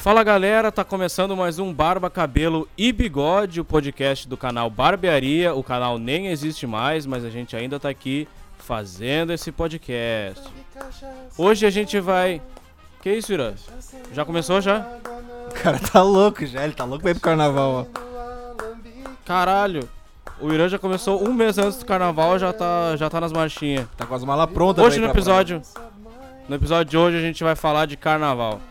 [0.00, 5.54] Fala galera, tá começando mais um Barba, Cabelo e Bigode, o podcast do canal Barbearia.
[5.54, 8.26] O canal nem existe mais, mas a gente ainda tá aqui
[8.56, 10.42] fazendo esse podcast.
[11.36, 12.40] Hoje a gente vai.
[13.02, 13.54] Que isso, Ira?
[14.10, 14.86] Já começou já?
[15.50, 18.64] O cara tá louco já, ele tá louco pra ir pro carnaval, ó.
[19.26, 19.86] Caralho.
[20.40, 23.86] O Irã já começou um mês antes do carnaval, já tá, já tá nas marchinhas.
[23.98, 25.60] Tá com as malas prontas Hoje no episódio.
[26.48, 28.62] No episódio de hoje a gente vai falar de carnaval.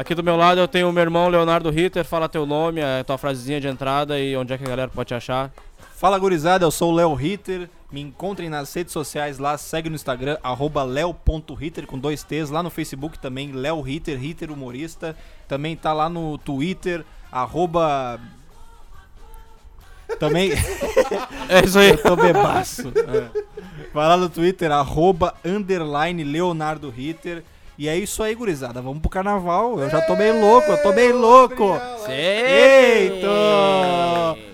[0.00, 2.06] Aqui do meu lado eu tenho o meu irmão Leonardo Ritter.
[2.06, 5.08] Fala teu nome, a tua frasezinha de entrada e onde é que a galera pode
[5.08, 5.52] te achar.
[5.94, 7.68] Fala gurizada, eu sou o Léo Ritter.
[7.92, 12.48] Me encontrem nas redes sociais lá, segue no Instagram, arroba leo.ritter com dois T's.
[12.48, 15.14] Lá no Facebook também, Léo Ritter, Ritter humorista.
[15.46, 18.18] Também tá lá no Twitter, arroba...
[20.18, 20.52] Também...
[21.46, 21.90] É isso aí.
[21.90, 22.88] Eu tô bebaço.
[22.88, 23.42] É.
[23.92, 27.44] Vai lá no Twitter, arroba, underline, Leonardo Ritter.
[27.80, 28.82] E é isso aí, gurizada.
[28.82, 29.80] Vamos pro carnaval.
[29.80, 31.80] Eu já tô meio louco, eu tô meio louco.
[32.10, 33.26] Eita!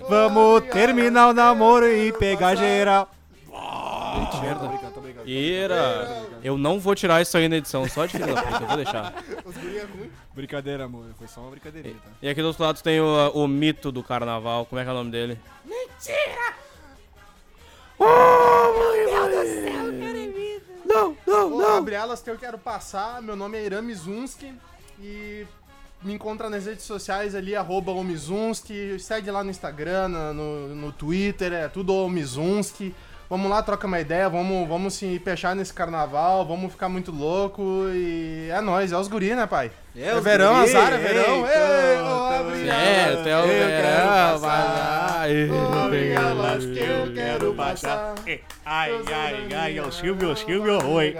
[0.07, 3.11] Vamos terminar o namoro e pegar geral.
[4.41, 4.71] Merda.
[5.25, 8.67] Ira, eu não vou tirar isso aí na edição, só de filho da puta, eu
[8.67, 9.13] vou deixar.
[10.33, 11.07] Brincadeira, amor.
[11.17, 12.11] Foi só uma brincadeirinha, tá?
[12.21, 14.93] E aqui do outro lado tem o, o mito do carnaval, como é que é
[14.93, 15.37] o nome dele?
[20.97, 23.21] Não, não, Ô, Gabrielas, que eu quero passar.
[23.21, 24.53] Meu nome é Irã Mizunski
[24.99, 25.45] e
[26.01, 28.99] me encontra nas redes sociais ali, arroba o Mizunski.
[28.99, 32.95] Segue lá no Instagram, no, no Twitter, é tudo o Mizunski.
[33.29, 37.61] Vamos lá, troca uma ideia, vamos, vamos se fechar nesse carnaval, vamos ficar muito louco
[37.93, 39.69] e é nóis, é os guri, né, pai?
[39.93, 41.45] É, É verão, guri, azar, é verão.
[41.45, 42.73] Ei, tá Gabriela.
[42.73, 44.37] É, até o Eu verão, passar.
[44.37, 45.25] vai lá.
[45.75, 48.15] Gabrielas, que eu quero passar.
[48.65, 51.15] Ai, ai, ai, é o Silvio, Silvio, oi.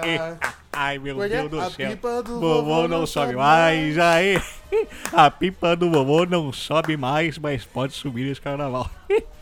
[0.72, 1.90] Ai, meu Olha, Deus do a céu.
[1.90, 4.42] pipa do Vovô não sobe mais, aí.
[5.12, 8.90] A pipa do vovô não sobe mais, mas pode subir esse carnaval.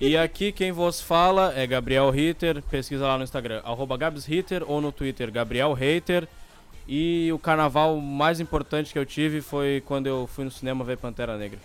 [0.00, 4.62] E aqui quem vos fala é Gabriel Ritter, pesquisa lá no Instagram, arroba Gabs Ritter,
[4.66, 6.26] ou no Twitter, Gabriel Hater.
[6.86, 10.96] E o carnaval mais importante que eu tive foi quando eu fui no cinema ver
[10.96, 11.58] Pantera Negra.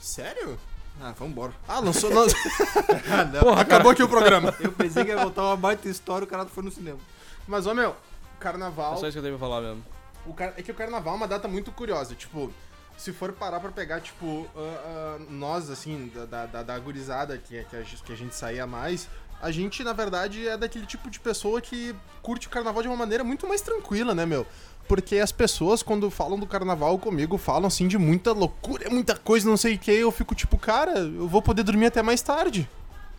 [0.00, 0.58] Sério?
[1.00, 1.52] Ah, vambora.
[1.68, 2.10] Ah, lançou.
[2.10, 2.26] Não...
[3.10, 3.40] Ah, não.
[3.40, 4.54] Porra, Acabou aqui o programa.
[4.60, 6.98] Eu pensei que ia voltar uma baita história, o cara foi no cinema.
[7.46, 7.94] Mas, ô meu, É
[8.40, 8.96] carnaval.
[8.96, 9.84] só isso que eu pra falar mesmo.
[10.26, 10.54] O car...
[10.56, 12.14] É que o carnaval é uma data muito curiosa.
[12.14, 12.52] Tipo,
[12.96, 17.36] se for parar pra pegar, tipo, ah, ah, nós, assim, da, da, da, da gurizada
[17.38, 19.08] que, que, a, gente- que a gente saía mais,
[19.42, 22.96] a gente, na verdade, é daquele tipo de pessoa que curte o carnaval de uma
[22.96, 24.46] maneira muito mais tranquila, né, meu?
[24.88, 29.48] Porque as pessoas, quando falam do carnaval comigo, falam assim de muita loucura, muita coisa,
[29.48, 29.90] não sei o que.
[29.90, 32.68] Eu fico tipo, cara, eu vou poder dormir até mais tarde.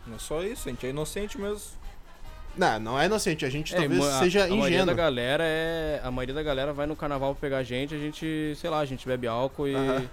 [0.06, 1.60] Não é só isso, a gente é inocente mesmo.
[2.58, 6.02] Não, não é inocente, a gente É, talvez a- seja a maioria da galera é.
[6.04, 8.80] A maioria da galera vai no carnaval pra pegar a gente, a gente, sei lá,
[8.80, 9.76] a gente bebe álcool e.
[9.76, 10.06] Aham.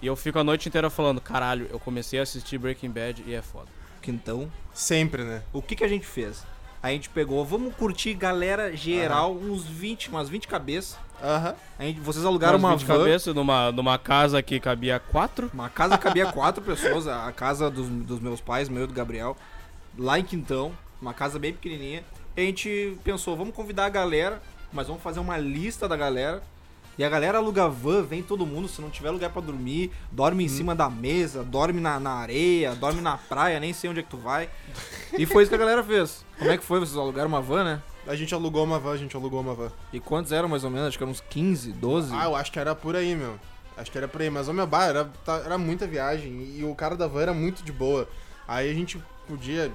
[0.00, 3.34] E eu fico a noite inteira falando, caralho, eu comecei a assistir Breaking Bad e
[3.34, 3.68] é foda.
[4.06, 5.42] Então, Sempre, né?
[5.52, 6.44] o que que a gente fez?
[6.82, 10.98] A gente pegou, vamos curtir galera geral, uns 20, umas 20 cabeças.
[11.22, 11.54] Aham.
[11.78, 12.98] A gente, vocês alugaram Umas uma 20 van.
[12.98, 15.48] cabeças numa, numa casa que cabia quatro.
[15.54, 18.92] Uma casa que cabia quatro pessoas, a casa dos, dos meus pais, meu e do
[18.92, 19.36] Gabriel,
[19.96, 20.72] lá em Quintão,
[21.02, 22.02] uma casa bem pequenininha.
[22.36, 24.40] E a gente pensou, vamos convidar a galera,
[24.72, 26.42] mas vamos fazer uma lista da galera.
[26.96, 30.44] E a galera aluga van, vem todo mundo, se não tiver lugar pra dormir, dorme
[30.44, 34.02] em cima da mesa, dorme na, na areia, dorme na praia, nem sei onde é
[34.02, 34.48] que tu vai.
[35.16, 36.24] E foi isso que a galera fez.
[36.38, 36.78] Como é que foi?
[36.80, 37.82] Vocês alugaram uma van, né?
[38.06, 39.72] A gente alugou uma van, a gente alugou uma van.
[39.92, 40.88] E quantos eram mais ou menos?
[40.88, 42.14] Acho que eram uns 15, 12.
[42.14, 43.38] Ah, eu acho que era por aí, meu.
[43.74, 46.62] Acho que era por aí, mas o meu bar era, tá- era muita viagem e
[46.64, 48.06] o cara da van era muito de boa.
[48.46, 49.72] Aí a gente podia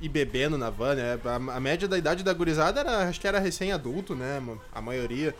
[0.00, 1.18] ir bebendo na van, né?
[1.24, 4.42] A, a média da idade da gurizada era, acho que era recém-adulto, né?
[4.74, 5.34] A maioria.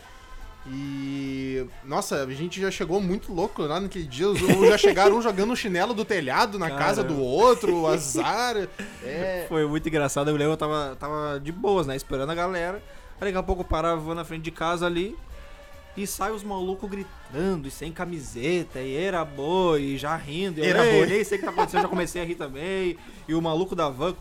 [0.69, 1.65] E.
[1.85, 4.27] Nossa, a gente já chegou muito louco lá naquele dia.
[4.69, 7.21] Já chegaram um jogando o chinelo do telhado na casa Caramba.
[7.21, 8.57] do outro, o azar.
[9.05, 9.47] É.
[9.49, 10.29] Foi muito engraçado.
[10.29, 11.95] Eu lembro, eu tava, tava de boas, né?
[11.95, 12.83] Esperando a galera.
[13.21, 15.17] Aí daqui a pouco para a van na frente de casa ali.
[15.97, 20.61] E sai os malucos gritando, e sem camiseta, e era boi, e já rindo.
[20.61, 22.35] E eu Era "Ei, boi." nem sei o que tá acontecendo, já comecei a rir
[22.35, 22.99] também.
[23.27, 24.15] E o maluco da van,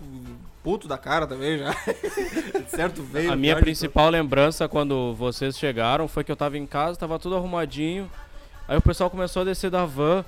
[0.63, 1.75] puto da cara também já.
[2.69, 3.31] certo, veio.
[3.31, 7.35] A minha principal lembrança quando vocês chegaram foi que eu tava em casa, tava tudo
[7.35, 8.09] arrumadinho.
[8.67, 10.23] Aí o pessoal começou a descer da van.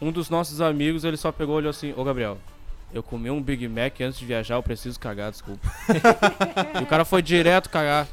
[0.00, 2.38] Um dos nossos amigos, ele só pegou e olhou assim: Ô Gabriel,
[2.92, 5.68] eu comi um Big Mac antes de viajar, eu preciso cagar, desculpa.
[6.78, 8.06] e o cara foi direto cagar.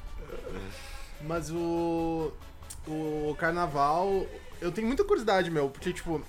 [1.22, 2.32] Mas o.
[2.88, 4.26] O carnaval.
[4.62, 6.22] Eu tenho muita curiosidade, meu, porque, tipo,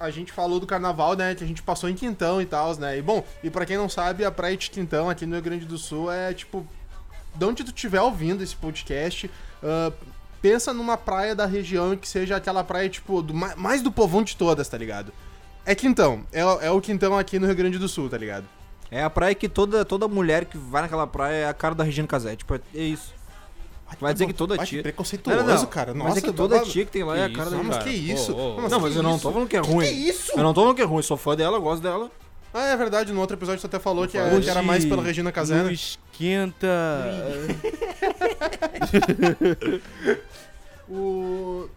[0.00, 1.34] a gente falou do carnaval, né?
[1.34, 2.98] Que a gente passou em Quintão e tal, né?
[2.98, 5.64] E bom, e pra quem não sabe, a Praia de Quintão aqui no Rio Grande
[5.64, 6.66] do Sul é, tipo.
[7.34, 9.30] De onde tu estiver ouvindo esse podcast,
[9.62, 9.92] ah,
[10.42, 14.22] pensa numa praia da região que seja aquela praia, tipo, do, ma- mais do povão
[14.24, 15.12] de todas, tá ligado?
[15.64, 16.24] É Quintão.
[16.32, 18.44] É, é o Quintão aqui no Rio Grande do Sul, tá ligado?
[18.90, 21.84] É a praia que toda, toda mulher que vai naquela praia é a cara da
[21.84, 22.34] Regina Casé.
[22.34, 23.14] Tipo, é é isso.
[24.00, 25.66] Vai dizer que toda Ai, tia- preconceituoso, Não, não, não.
[25.66, 25.94] cara.
[25.94, 27.90] Mas Nossa, é que toda tia que tem lá é a cara da mas que
[27.90, 28.34] isso?
[28.36, 28.56] Ô.
[28.60, 29.86] Mas Não, que mas eu não tô falando que é ruim.
[29.86, 30.32] Que isso?
[30.36, 32.10] Eu não tô falando que é ruim, sou fã dela, eu gosto dela.
[32.54, 35.02] Ah, é verdade, no outro episódio você até falou que, é- que era mais pela
[35.02, 35.72] Regina Casé, Não né?
[35.72, 36.68] esquenta.
[40.90, 41.68] O...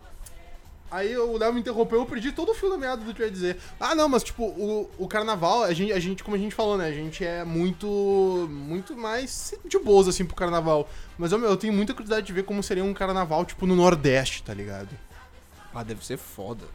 [0.91, 3.25] Aí o Léo me interrompeu, eu perdi todo o fio da meada do que eu
[3.25, 3.57] ia dizer.
[3.79, 6.77] Ah, não, mas tipo, o, o carnaval, a gente, a gente, como a gente falou,
[6.77, 6.88] né?
[6.88, 7.88] A gente é muito.
[8.51, 10.89] muito mais de boas, assim, pro carnaval.
[11.17, 14.43] Mas eu, eu tenho muita curiosidade de ver como seria um carnaval, tipo, no Nordeste,
[14.43, 14.89] tá ligado?
[15.73, 16.65] Ah, deve ser foda.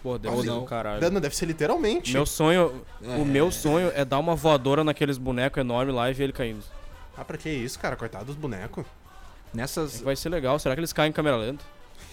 [0.00, 0.60] Pô, deve ser não.
[0.60, 1.00] do caralho.
[1.00, 2.12] Deve, deve ser literalmente.
[2.12, 3.16] Meu sonho, É.
[3.16, 6.62] o meu sonho é dar uma voadora naqueles bonecos enormes lá e ver ele caindo.
[7.16, 7.96] Ah, pra que isso, cara?
[7.96, 8.84] Coitado dos bonecos.
[9.52, 9.96] É Nessas.
[9.98, 10.56] que vai ser legal.
[10.60, 11.64] Será que eles caem em câmera lenta?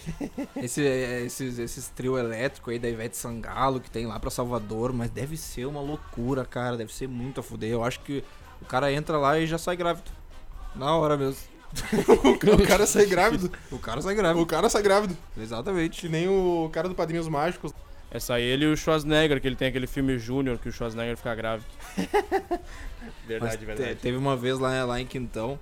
[0.56, 5.10] Esse, esses, esses trio elétrico aí da Ivete Sangalo que tem lá pra Salvador, mas
[5.10, 6.76] deve ser uma loucura, cara.
[6.76, 7.70] Deve ser muito a fuder.
[7.70, 8.22] Eu acho que
[8.60, 10.10] o cara entra lá e já sai grávido.
[10.74, 11.40] Na hora mesmo.
[12.62, 13.50] o cara sai grávido.
[13.70, 14.46] O cara sai O grávido.
[14.46, 15.16] cara sai grávido.
[15.38, 16.00] Exatamente.
[16.02, 17.72] Que nem o cara do Padrinhos Mágicos.
[18.10, 21.16] É sair ele e o Schwarzenegger, que ele tem aquele filme Júnior que o Schwarzenegger
[21.16, 21.66] fica grávido.
[21.96, 23.94] Mas verdade, te- verdade.
[23.96, 25.58] teve uma vez lá, lá em Quintão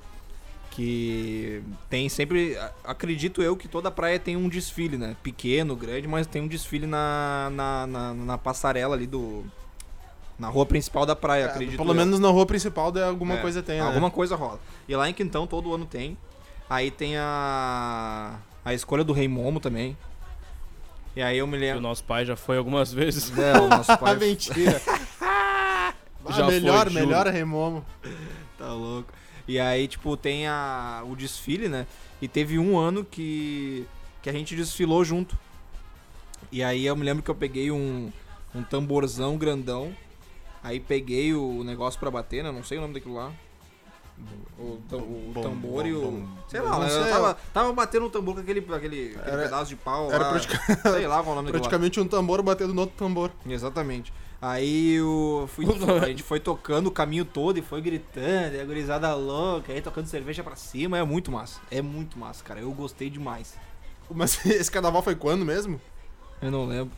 [0.81, 2.57] que tem sempre.
[2.83, 5.15] Acredito eu que toda praia tem um desfile, né?
[5.23, 9.45] Pequeno, grande, mas tem um desfile na, na, na, na passarela ali do.
[10.39, 11.77] Na rua principal da praia, É, acredito.
[11.77, 11.95] Pelo eu.
[11.95, 13.87] menos na rua principal de alguma É, coisa tem, né?
[13.87, 14.59] Alguma coisa rola.
[14.89, 16.17] E lá em Quintão todo ano tem.
[16.69, 18.37] Aí tem a.
[18.65, 19.97] A escolha do Rei Momo também.
[21.15, 21.81] E aí eu me O lembro.
[21.83, 23.31] nosso pai já foi algumas vezes.
[23.39, 24.81] É, o nosso pai mentira.
[25.21, 25.93] Ah,
[26.37, 27.85] Já melhor, foi, melhor Remomo.
[28.57, 29.13] Tá louco.
[29.51, 31.85] E aí, tipo, tem a, o desfile, né?
[32.23, 33.85] E teve um ano que,
[34.23, 35.37] que a gente desfilou junto.
[36.53, 38.13] E aí eu me lembro que eu peguei um,
[38.55, 39.93] um tamborzão grandão.
[40.63, 42.53] Aí peguei o negócio pra bater, né?
[42.53, 43.33] Não sei o nome daquilo lá.
[44.57, 44.63] O,
[44.95, 46.29] o Bom, tambor bom, e o.
[46.47, 46.89] Sei lá, né?
[46.89, 47.11] sei.
[47.11, 50.31] tava, tava batendo o tambor com aquele, aquele, aquele Era- pedaço de pau era lá.
[50.31, 51.51] pratica- Sei lá qual é o nome.
[51.51, 53.33] Praticamente um tambor batendo no outro tambor.
[53.45, 54.13] Exatamente.
[54.43, 55.67] Aí eu fui,
[56.03, 59.83] a gente foi tocando o caminho todo e foi gritando, e a gurizada louca, aí
[59.83, 61.61] tocando cerveja pra cima, é muito massa.
[61.71, 62.61] É muito massa, cara.
[62.61, 63.55] Eu gostei demais.
[64.11, 65.81] Mas esse carnaval foi quando mesmo?
[66.41, 66.93] Eu não lembro.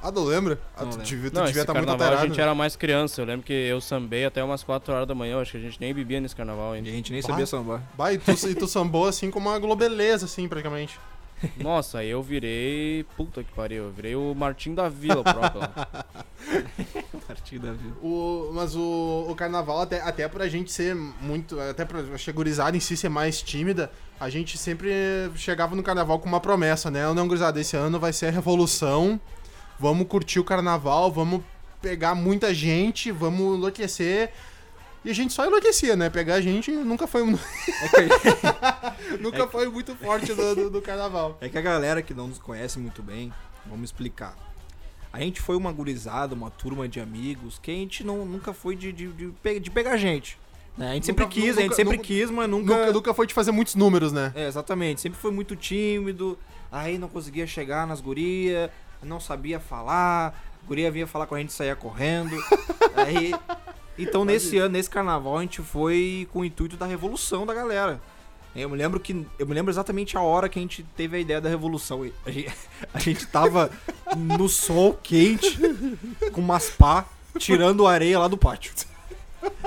[0.00, 0.60] Ah, não lembra?
[0.76, 1.06] Ah, Não tu lembro.
[1.08, 2.24] devia, tu Não, devia estar muito carnaval alterado.
[2.24, 3.20] a gente era mais criança.
[3.20, 5.32] Eu lembro que eu sambei até umas 4 horas da manhã.
[5.34, 6.88] Eu acho que a gente nem bebia nesse carnaval E ainda.
[6.88, 7.28] a gente nem Bah.
[7.28, 7.82] sabia sambar.
[7.96, 10.98] Bah, e tu, e tu sambou assim como uma globeleza, assim, praticamente.
[11.58, 13.04] Nossa, aí eu virei.
[13.16, 13.84] Puta que pariu.
[13.84, 16.06] Eu virei o Martim da Vila próprio lá.
[17.26, 17.92] Partida, viu?
[18.02, 21.60] O, mas o, o carnaval, até, até pra gente ser muito.
[21.60, 24.90] Até pra a gurizada em si ser mais tímida, a gente sempre
[25.36, 27.12] chegava no carnaval com uma promessa, né?
[27.12, 29.20] Não, gurizada, esse ano vai ser a revolução.
[29.78, 31.42] Vamos curtir o carnaval, vamos
[31.80, 34.32] pegar muita gente, vamos enlouquecer.
[35.04, 36.10] E a gente só enlouquecia, né?
[36.10, 40.82] Pegar a gente nunca foi, mu- É que, nunca foi muito forte do, do, do
[40.82, 41.38] carnaval.
[41.40, 43.32] é que a galera que não nos conhece muito bem,
[43.66, 44.36] vamos explicar.
[45.12, 48.76] A gente foi uma gurizada, uma turma de amigos, que a gente não, nunca foi
[48.76, 50.38] de, de, de, de pegar gente.
[50.76, 50.90] né?
[50.90, 52.76] A gente sempre Nunca- quis, a gente nunca- sempre nunca- quis, mas nunca...
[52.78, 54.32] Nunca, nunca foi de fazer muitos números, né?
[54.34, 55.00] É, exatamente.
[55.00, 56.38] Sempre foi muito tímido,
[56.70, 58.68] aí não conseguia chegar nas gurias,
[59.02, 62.36] não sabia falar, a guria vinha falar com a gente e saía correndo.
[62.94, 63.32] aí,
[63.98, 68.00] então nesse ano, nesse carnaval, a gente foi com o intuito da revolução da galera.
[68.54, 71.20] Eu me lembro que eu me lembro exatamente a hora que a gente teve a
[71.20, 72.08] ideia da revolução.
[72.24, 72.52] A gente,
[72.92, 73.70] a gente tava
[74.16, 75.58] no sol quente
[76.32, 77.06] com umas pá
[77.38, 78.72] tirando areia lá do pátio.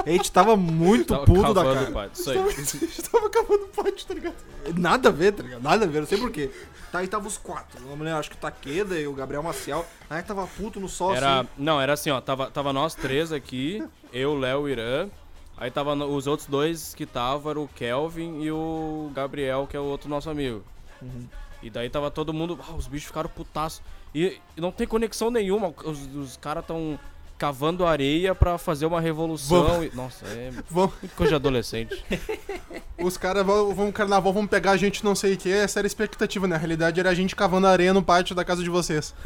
[0.05, 1.91] A gente tava muito Tava puto da cavando, cara.
[1.91, 2.09] pai.
[2.13, 2.37] Isso aí.
[2.39, 4.35] A gente tava acabando o pátio, tá ligado?
[4.77, 5.61] Nada a ver, tá ligado?
[5.61, 6.49] Nada a ver, não sei porquê.
[6.91, 7.79] Tá, aí tava os quatro.
[7.81, 9.85] Me lembro, acho que o Taqueda e o Gabriel Maciel.
[10.09, 11.49] Aí tava puto no sol, Era, assim.
[11.57, 12.19] não, era assim, ó.
[12.19, 15.09] Tava, tava nós três aqui, eu, Léo e Irã.
[15.57, 19.79] Aí tava os outros dois que tava, era o Kelvin e o Gabriel, que é
[19.79, 20.63] o outro nosso amigo.
[21.01, 21.27] Uhum.
[21.61, 22.59] E daí tava todo mundo.
[22.67, 23.81] Ah, os bichos ficaram putaço.
[24.13, 25.73] E, e não tem conexão nenhuma.
[25.85, 26.99] Os, os caras tão
[27.41, 29.83] cavando areia pra fazer uma revolução.
[29.83, 32.05] e- nossa, é Vamos, coisa de adolescente.
[33.01, 35.51] os caras vão, vão carnaval, vão pegar a gente não sei o que.
[35.51, 36.53] Essa era a expectativa, né?
[36.53, 39.15] Na realidade era a gente cavando areia no pátio da casa de vocês.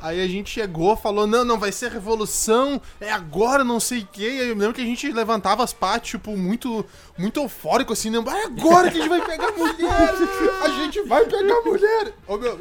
[0.00, 4.08] Aí a gente chegou, falou, não, não, vai ser revolução, é agora, não sei o
[4.10, 4.22] quê.
[4.22, 6.84] E aí eu lembro que a gente levantava as pás, tipo, muito,
[7.16, 10.14] muito eufórico, assim, não, é agora que a gente vai pegar mulher!
[10.62, 12.14] A gente vai pegar mulher!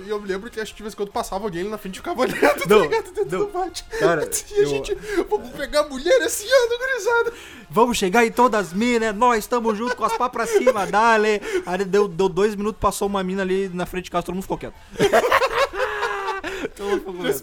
[0.05, 1.95] E eu me lembro que acho que de vez em quando passava alguém na frente
[1.99, 3.11] ficava olhando, tá Não, ligado?
[3.11, 3.45] Dentro não.
[3.45, 3.85] do pátio.
[3.99, 4.95] Cara, e a eu- gente,
[5.29, 7.33] vamos pegar mulher esse ano, gurizada!
[7.69, 11.41] Vamos chegar em todas as minas, nós estamos juntos com as pá pra cima, dale.
[11.65, 14.43] Aí deu, deu dois minutos, passou uma mina ali na frente de casa, todo mundo
[14.43, 14.73] ficou quieto.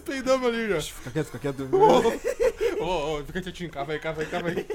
[0.05, 0.81] peidamos ali, já.
[0.81, 1.69] Fica quieto, fica quieto.
[2.79, 4.67] Ô, ô, fica quietinho, cava aí, cava aí, cava aí.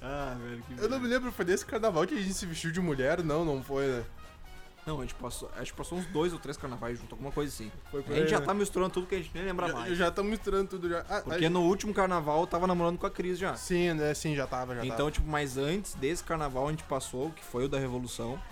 [0.00, 2.70] ah, velho, que Eu não me lembro, foi desse carnaval que a gente se vestiu
[2.72, 3.22] de mulher?
[3.22, 4.04] Não, não foi, né?
[4.84, 7.52] Não, a gente passou, acho que passou uns dois ou três carnavais junto, alguma coisa
[7.54, 7.70] assim.
[7.88, 8.46] Foi por A gente aí, já né?
[8.46, 9.96] tá misturando tudo que a gente nem lembra Já, mais.
[9.96, 11.04] já tá misturando tudo já.
[11.08, 13.54] Ah, Porque a- no último carnaval eu tava namorando com a Cris já.
[13.54, 14.12] Sim, né?
[14.12, 15.10] Sim, já tava, já Então, tava.
[15.12, 18.42] tipo, mas antes desse carnaval a gente passou, que foi o da Revolução.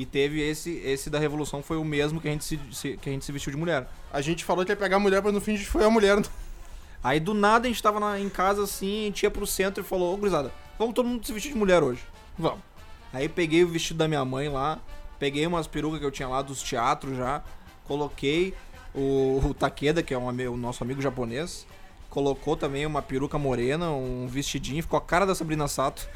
[0.00, 3.08] E teve esse, esse da Revolução foi o mesmo que a gente se, se- que
[3.08, 3.88] a gente se vestiu de mulher.
[4.12, 5.90] A gente falou que ia pegar a mulher, mas no fim a gente foi a
[5.90, 6.22] mulher.
[7.02, 9.82] Aí do nada a gente tava na- em casa assim, a gente ia pro centro
[9.82, 12.00] e falou, ô gurizada, vamos todo mundo se vestir de mulher hoje.
[12.38, 12.60] Vamos.
[13.12, 14.78] Aí peguei o vestido da minha mãe lá,
[15.18, 17.42] peguei umas perucas que eu tinha lá dos teatros já,
[17.84, 18.54] coloquei
[18.94, 21.66] o, o Takeda, que é um, o nosso amigo japonês,
[22.10, 26.08] colocou também uma peruca morena, um vestidinho, ficou a cara da Sabrina Sato.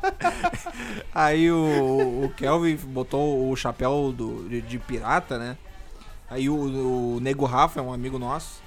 [1.14, 5.56] Aí o, o Kelvin botou o chapéu do, de, de pirata, né?
[6.28, 8.60] Aí o, o Nego Rafa, é um amigo nosso,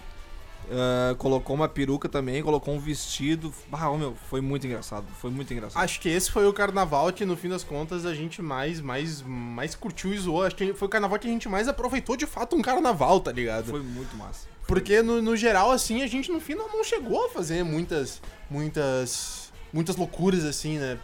[0.72, 3.54] ah, colocou uma peruca também, colocou um vestido.
[3.72, 5.06] Ah, meu, foi muito engraçado.
[5.20, 5.84] Foi muito engraçado.
[5.84, 9.22] Acho que esse foi o carnaval que, no fim das contas, a gente mais, mais,
[9.22, 10.44] mais curtiu e zoou.
[10.44, 13.32] Acho que foi o carnaval que a gente mais aproveitou de fato um carnaval, tá
[13.32, 13.66] ligado?
[13.66, 14.48] Foi muito massa.
[14.68, 19.52] Porque no, no geral, assim, a gente no fim não, chegou a fazer muitas, muitas,
[19.74, 21.00] muitas loucuras, assim, né?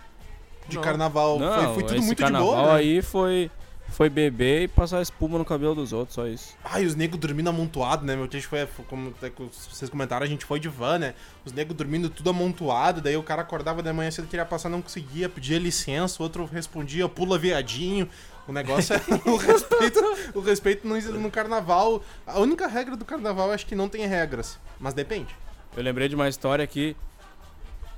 [0.68, 0.84] De Não.
[0.84, 1.40] carnaval.
[1.40, 2.72] Não, foi, foi tudo esse muito de boa, né?
[2.74, 3.50] aí foi,
[3.96, 6.54] foi beber e passar espuma no cabelo dos outros, só isso.
[6.62, 8.14] Ai, os negros dormindo amontoado, né?
[8.14, 9.32] Meu, gente foi, como que
[9.72, 11.14] vocês comentaram, a gente foi de van, né?
[11.46, 14.82] Os negros dormindo tudo amontoado, daí o cara acordava de manhã cedo, queria passar, não
[14.82, 18.10] conseguia, pedia licença, o outro respondia, pula viadinho.
[18.46, 19.00] O negócio é
[19.30, 20.00] o respeito,
[20.34, 22.04] o respeito no, no carnaval.
[22.28, 25.34] A única regra do carnaval acho que não tem regras, mas depende.
[25.76, 26.98] Eu lembrei de uma história que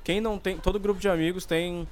[0.03, 1.87] quem não tem, todo grupo de amigos tem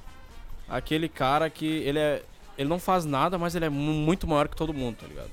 [0.68, 2.22] aquele cara que ele é
[2.58, 5.30] ele não faz nada, mas ele é mu- muito maior que todo mundo, tá ligado?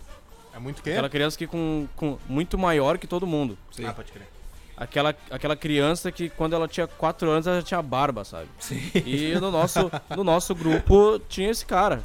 [0.54, 0.92] É muito o quê?
[0.92, 3.58] Aquela criança que com, com muito maior que todo mundo.
[3.72, 3.86] Sim.
[3.86, 4.28] Ah, pode crer.
[4.76, 8.48] Aquela, aquela criança que quando ela tinha 4 anos ela já tinha barba, sabe?
[8.60, 8.82] Sim.
[9.06, 12.04] E no nosso, no nosso grupo tinha esse cara.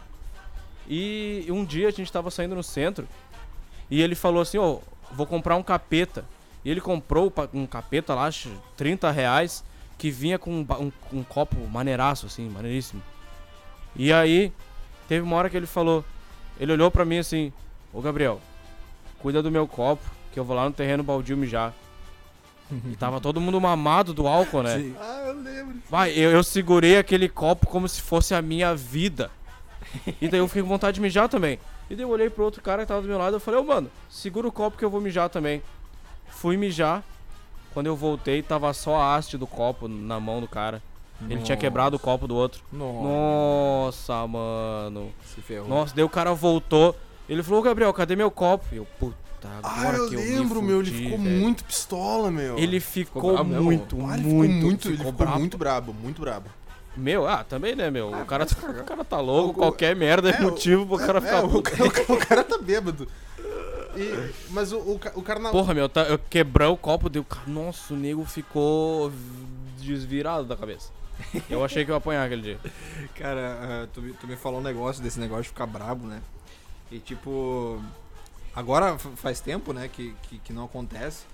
[0.89, 3.07] E um dia a gente tava saindo no centro
[3.91, 4.81] e ele falou assim, ô,
[5.13, 6.25] vou comprar um capeta.
[6.65, 9.65] E ele comprou um capeta lá, acho, 30 reais,
[9.97, 13.03] que vinha com um, um- um copo maneiraço, assim, maneiríssimo.
[13.97, 14.53] E aí,
[15.09, 16.05] teve uma hora que ele falou,
[16.61, 17.53] ele olhou pra mim assim,
[17.93, 18.41] ô Gabriel,
[19.19, 21.73] cuida do meu copo, que eu vou lá no terreno baldio mijar.
[22.87, 24.79] E tava todo mundo mamado do álcool, né?
[24.79, 24.95] Sim.
[25.01, 25.77] Ah, eu lembro.
[25.89, 29.31] Vai, eu, eu segurei aquele copo como se fosse a minha vida.
[30.21, 31.59] E daí eu fiquei com vontade de mijar também.
[31.89, 33.65] E daí eu olhei pro outro cara que tava do meu lado e falei, ô
[33.65, 35.63] mano, segura o copo que eu vou mijar também.
[36.29, 37.03] Fui mijar.
[37.73, 40.83] Quando eu voltei, tava só a haste do copo na mão do cara.
[41.29, 42.63] Ele tinha quebrado o copo do outro.
[42.73, 43.03] Nossa.
[44.15, 45.13] Nossa, mano.
[45.35, 45.69] Se ferrou.
[45.69, 46.95] Nossa, daí o cara voltou.
[47.29, 48.65] Ele falou, Gabriel, cadê meu copo?
[48.73, 49.17] E eu, puta,
[49.63, 50.81] Ah, eu que eu me lembro, meu.
[50.81, 52.57] Ele ficou velho." muito pistola, meu.
[52.59, 53.65] Ele ficou bravo mesmo?
[53.65, 55.39] muito, Ah, muito, ficou muito, ele ficou ficou brabo.
[55.39, 56.51] muito brabo, muito brabo.
[56.97, 58.13] Meu, ah, também, né, meu?
[58.15, 60.99] Ah, o, cara tá, o cara tá louco, O- qualquer merda é, é, motivo pro
[60.99, 61.63] cara ficar É, o, puto.
[61.71, 63.07] ca- o, cara tá bêbado.
[63.97, 65.53] E- mas o, o, o carnaval.
[65.53, 67.25] Porra, meu, tá, eu quebrou o copo, deu.
[67.47, 69.13] Nossa, o nego ficou
[69.79, 70.91] desvirado da cabeça.
[71.51, 72.61] Eu achei que eu ia apanhar aquele dia.
[73.15, 76.23] Cara, ah, tu, tu me falou um negócio desse negócio de ficar brabo, né?
[76.91, 77.83] E tipo.
[78.55, 81.25] Agora faz tempo, né, que, que, que não acontece.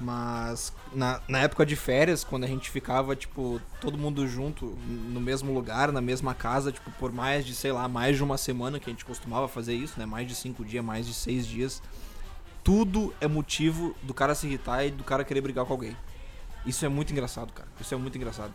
[0.00, 5.20] Mas na, na época de férias, quando a gente ficava, tipo, todo mundo junto, no
[5.20, 8.80] mesmo lugar, na mesma casa, tipo, por mais de, sei lá, mais de uma semana
[8.80, 10.06] que a gente costumava fazer isso, né?
[10.06, 11.82] Mais de cinco dias, mais de seis dias.
[12.64, 15.96] Tudo é motivo do cara se irritar e do cara querer brigar com alguém.
[16.64, 17.68] Isso é muito engraçado, cara.
[17.80, 18.52] Isso é muito engraçado.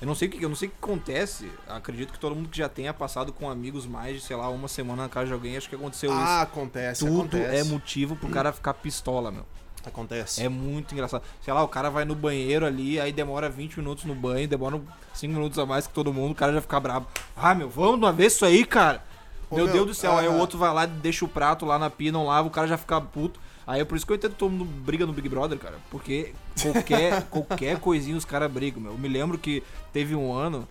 [0.00, 1.50] Eu não sei o que, eu não sei o que acontece.
[1.66, 4.68] Acredito que todo mundo que já tenha passado com amigos mais de, sei lá, uma
[4.68, 7.12] semana na casa de alguém, acho que aconteceu Ah, acontece, isso.
[7.12, 7.56] Tudo acontece.
[7.56, 9.46] é motivo pro cara ficar pistola, meu.
[9.86, 10.42] Acontece.
[10.42, 11.22] É muito engraçado.
[11.40, 14.80] Sei lá, o cara vai no banheiro ali, aí demora 20 minutos no banho, demora
[15.14, 17.06] 5 minutos a mais que todo mundo, o cara já fica brabo.
[17.36, 19.02] Ah, meu, vamos de uma vez isso aí, cara.
[19.50, 20.16] Ô, meu, meu, Deus do céu.
[20.16, 22.50] Aí ah, o outro vai lá, deixa o prato lá na pia, não lava, o
[22.50, 23.38] cara já fica puto.
[23.66, 25.76] Aí é por isso que eu entendo que todo mundo briga no Big Brother, cara.
[25.90, 28.92] Porque qualquer, qualquer coisinha os caras brigam, meu.
[28.92, 29.62] Eu me lembro que
[29.92, 30.68] teve um ano.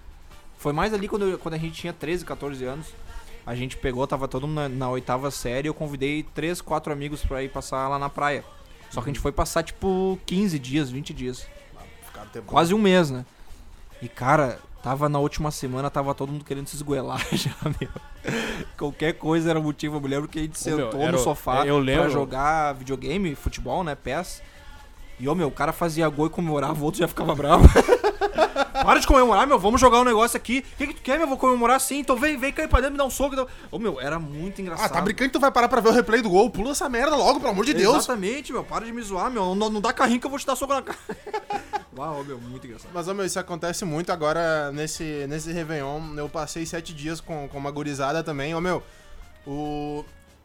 [0.57, 2.87] Foi mais ali quando, eu- quando a gente tinha 13, 14 anos.
[3.45, 5.67] A gente pegou, tava todo mundo na, na oitava série.
[5.67, 8.43] Eu convidei três, quatro amigos pra ir passar lá na praia.
[8.89, 11.45] Só que a gente foi passar, tipo, 15 dias, 20 dias.
[12.47, 13.25] Quase um mês, né?
[14.01, 17.89] E, cara, tava na última semana, tava todo mundo querendo se esgoelar já, meu.
[18.77, 19.97] Qualquer coisa era motivo.
[19.97, 23.33] Eu me lembro que a gente meu, sentou era no sofá eu pra jogar videogame,
[23.33, 23.95] futebol, né?
[23.95, 24.43] PES.
[25.19, 27.67] E, ô, meu, o cara fazia gol e comemorava, o outro já ficava bravo.
[28.83, 30.65] Para de comemorar, meu, vamos jogar um negócio aqui.
[30.73, 31.27] O que, que tu quer, meu?
[31.27, 33.33] Vou comemorar sim, então vem, vem cair pra dentro, me dá um soco.
[33.33, 33.47] Então...
[33.71, 34.85] Ô, meu, era muito engraçado.
[34.85, 36.49] Ah, tá brincando que tu vai parar pra ver o replay do gol?
[36.49, 37.95] Pula essa merda logo, pelo amor de Deus.
[37.95, 39.55] Exatamente, meu, para de me zoar, meu.
[39.55, 40.97] Não, não dá carrinho que eu vou te dar soco na cara.
[41.97, 42.91] Uau, meu, muito engraçado.
[42.93, 46.15] Mas, ô, meu, isso acontece muito agora nesse, nesse Réveillon.
[46.17, 48.53] Eu passei sete dias com, com uma gurizada também.
[48.53, 48.83] Ô, meu,
[49.47, 50.03] o,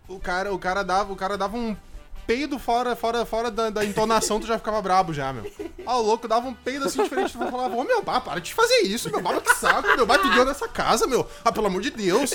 [0.09, 1.77] o, cara, o, cara dava, o cara dava um
[2.31, 5.51] peido fora, fora, fora da, da entonação, tu já ficava brabo já, meu.
[5.85, 8.55] Ah, o louco dava um peido assim diferente, tu falava, ô, meu, pá, para de
[8.55, 11.29] fazer isso, meu, baba que saco, meu, bate deu nessa casa, meu.
[11.45, 12.31] Ah, pelo amor de Deus.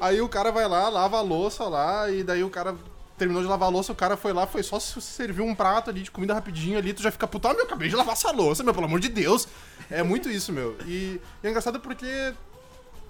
[0.00, 2.74] Aí o cara vai lá, lava a louça lá, e daí o cara
[3.18, 5.90] terminou de lavar a louça, o cara foi lá, foi só se servir um prato
[5.90, 8.30] ali de comida rapidinho ali, tu já fica puto, ah, meu, acabei de lavar essa
[8.30, 9.46] louça, meu, pelo amor de Deus.
[9.90, 10.74] É muito isso, meu.
[10.86, 12.32] E, e é engraçado porque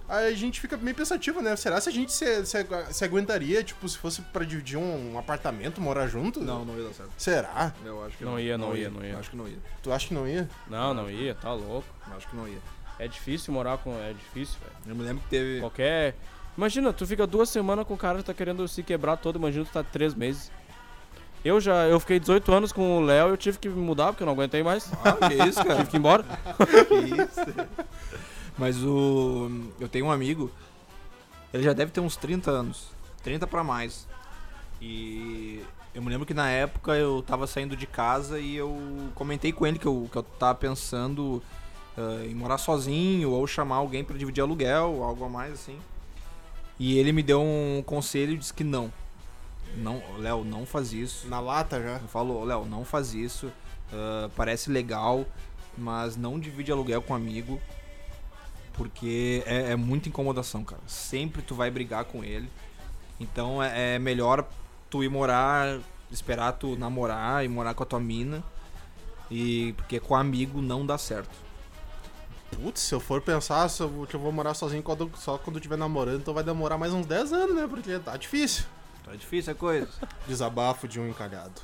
[0.09, 1.55] a gente fica meio pensativo, né?
[1.55, 2.57] Será se a gente se, se,
[2.91, 6.41] se aguentaria, tipo, se fosse pra dividir um, apartamento, morar junto?
[6.41, 7.11] Não, não ia dar certo.
[7.17, 7.73] Será?
[7.85, 9.17] Eu acho que Não ia, não ia, não ia.
[9.17, 9.57] Acho que não ia.
[9.83, 10.49] Tu acha que não ia?
[10.67, 11.87] Não, não ia, tá louco.
[12.15, 12.57] Acho que não ia.
[12.97, 13.93] É difícil morar com.
[13.93, 14.75] É difícil, velho.
[14.87, 15.59] Eu me lembro que teve.
[15.59, 16.15] Qualquer.
[16.57, 19.63] Imagina, tu fica duas semanas com o cara que tá querendo se quebrar todo, imagina
[19.63, 20.51] tu tá três meses.
[21.45, 24.07] Eu já, eu fiquei 18 anos com o Léo e eu tive que me mudar
[24.07, 24.91] porque eu não aguentei mais.
[25.05, 25.77] Ah, que isso, cara?
[25.77, 26.25] tive que ir embora.
[26.89, 27.69] que isso.
[28.59, 29.49] Mas o.
[29.79, 30.51] Eu tenho um amigo.
[31.53, 32.89] Ele já deve ter uns 30 anos.
[33.23, 34.05] 30 pra mais.
[34.81, 35.63] E
[35.95, 38.77] eu me lembro que na época eu tava saindo de casa e eu
[39.15, 41.41] comentei com ele que eu, que eu tava pensando
[41.97, 45.79] ah, em morar sozinho ou chamar alguém pra dividir aluguel, algo a mais assim.
[46.77, 48.91] E ele me deu um conselho e disse que não.
[49.77, 51.27] Não, Léo, não faz isso.
[51.29, 51.99] Na lata já?
[51.99, 53.49] Falou, Léo, não faz isso.
[53.93, 55.25] ah, parece legal,
[55.77, 57.59] mas não divide aluguel com amigo.
[58.79, 60.81] Porque é, é muita incomodação, cara.
[60.87, 62.49] Sempre tu vai brigar com ele.
[63.19, 64.47] Então é, é melhor
[64.89, 68.41] tu ir morar, esperar tu namorar e morar com a tua mina.
[69.29, 71.29] E porque com amigo não dá certo.
[72.55, 75.37] Putz, se eu for pensar se eu, vou- que eu vou morar sozinho quando- só
[75.37, 77.67] quando eu estiver namorando, então vai demorar mais uns 10 anos, né?
[77.69, 78.63] Porque tá difícil.
[79.05, 79.87] Tá difícil a coisa.
[80.25, 81.61] Desabafo de um encalhado.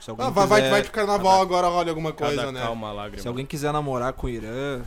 [0.00, 2.60] Se Ah, vai, quiser, vai que carnaval agora rola alguma coisa, Cada né?
[2.60, 3.22] calma, lágrima.
[3.22, 4.82] se alguém quiser namorar com o Irã,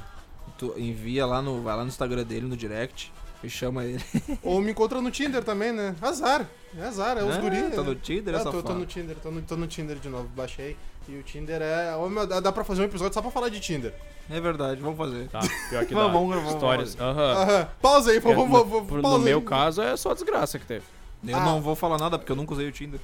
[0.59, 3.11] tu envia lá no, vai lá no Instagram dele, no direct,
[3.43, 4.03] e chama ele.
[4.43, 5.95] Ou me encontra no Tinder também, né?
[6.01, 6.45] Azar.
[6.77, 7.61] É azar, é os Ah, guri.
[7.63, 7.83] Tá né?
[7.83, 10.27] no Tinder, É, essa tô, tô no Tinder, tô no, tô no Tinder de novo,
[10.35, 10.77] baixei.
[11.07, 11.95] E o Tinder é.
[11.95, 13.91] Ô, meu, dá pra fazer um episódio só pra falar de Tinder.
[14.29, 15.27] É verdade, vamos fazer.
[15.29, 16.19] Tá, pior que Vamos, dá.
[16.19, 16.93] vamos, vamos, Histórias.
[16.95, 17.17] vamos.
[17.17, 17.33] Aham.
[17.41, 17.67] Aham.
[17.81, 20.85] Pausa aí, É, vamos, no, vamos, vamos, no meu caso é só desgraça que teve.
[21.25, 21.39] Eu Ah.
[21.45, 22.99] não vou falar nada porque eu nunca usei o Tinder.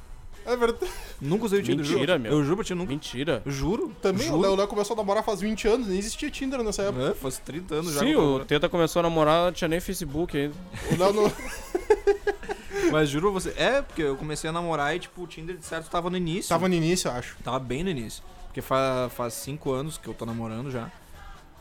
[0.45, 0.91] É verdade.
[1.19, 2.19] Nunca usei o Tinder, Mentira, juro.
[2.19, 2.31] meu.
[2.33, 2.91] Eu juro pra ti, nunca.
[2.91, 3.41] Mentira.
[3.45, 3.95] Juro.
[4.01, 4.41] Também, o juro.
[4.41, 7.09] Léo, Léo começou a namorar faz 20 anos, nem existia Tinder nessa época.
[7.09, 7.99] É, faz 30 anos já.
[8.01, 8.45] Sim, o.
[8.45, 10.55] Teta começou a namorar, não tinha nem Facebook ainda.
[10.91, 11.31] O Léo não.
[12.91, 13.53] Mas juro pra você.
[13.57, 16.49] É, porque eu comecei a namorar e, tipo, o Tinder de certo tava no início.
[16.49, 17.35] Tava no início, eu acho.
[17.43, 18.23] Tava bem no início.
[18.45, 20.89] Porque fa faz 5 anos que eu tô namorando já.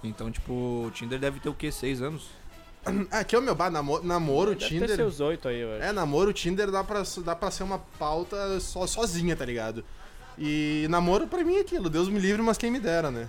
[0.03, 1.73] Então, tipo, o Tinder deve ter o quê?
[1.73, 2.29] 6 anos?
[3.11, 4.97] Ah, Aqui, ô meu, bah, namoro, namoro Deve ter Tinder.
[4.97, 5.83] seus oito aí, eu acho.
[5.85, 9.85] É, namoro, Tinder dá pra, dá pra ser uma pauta só, sozinha, tá ligado?
[10.39, 13.29] E namoro pra mim é aquilo, Deus me livre, mas quem me dera, né?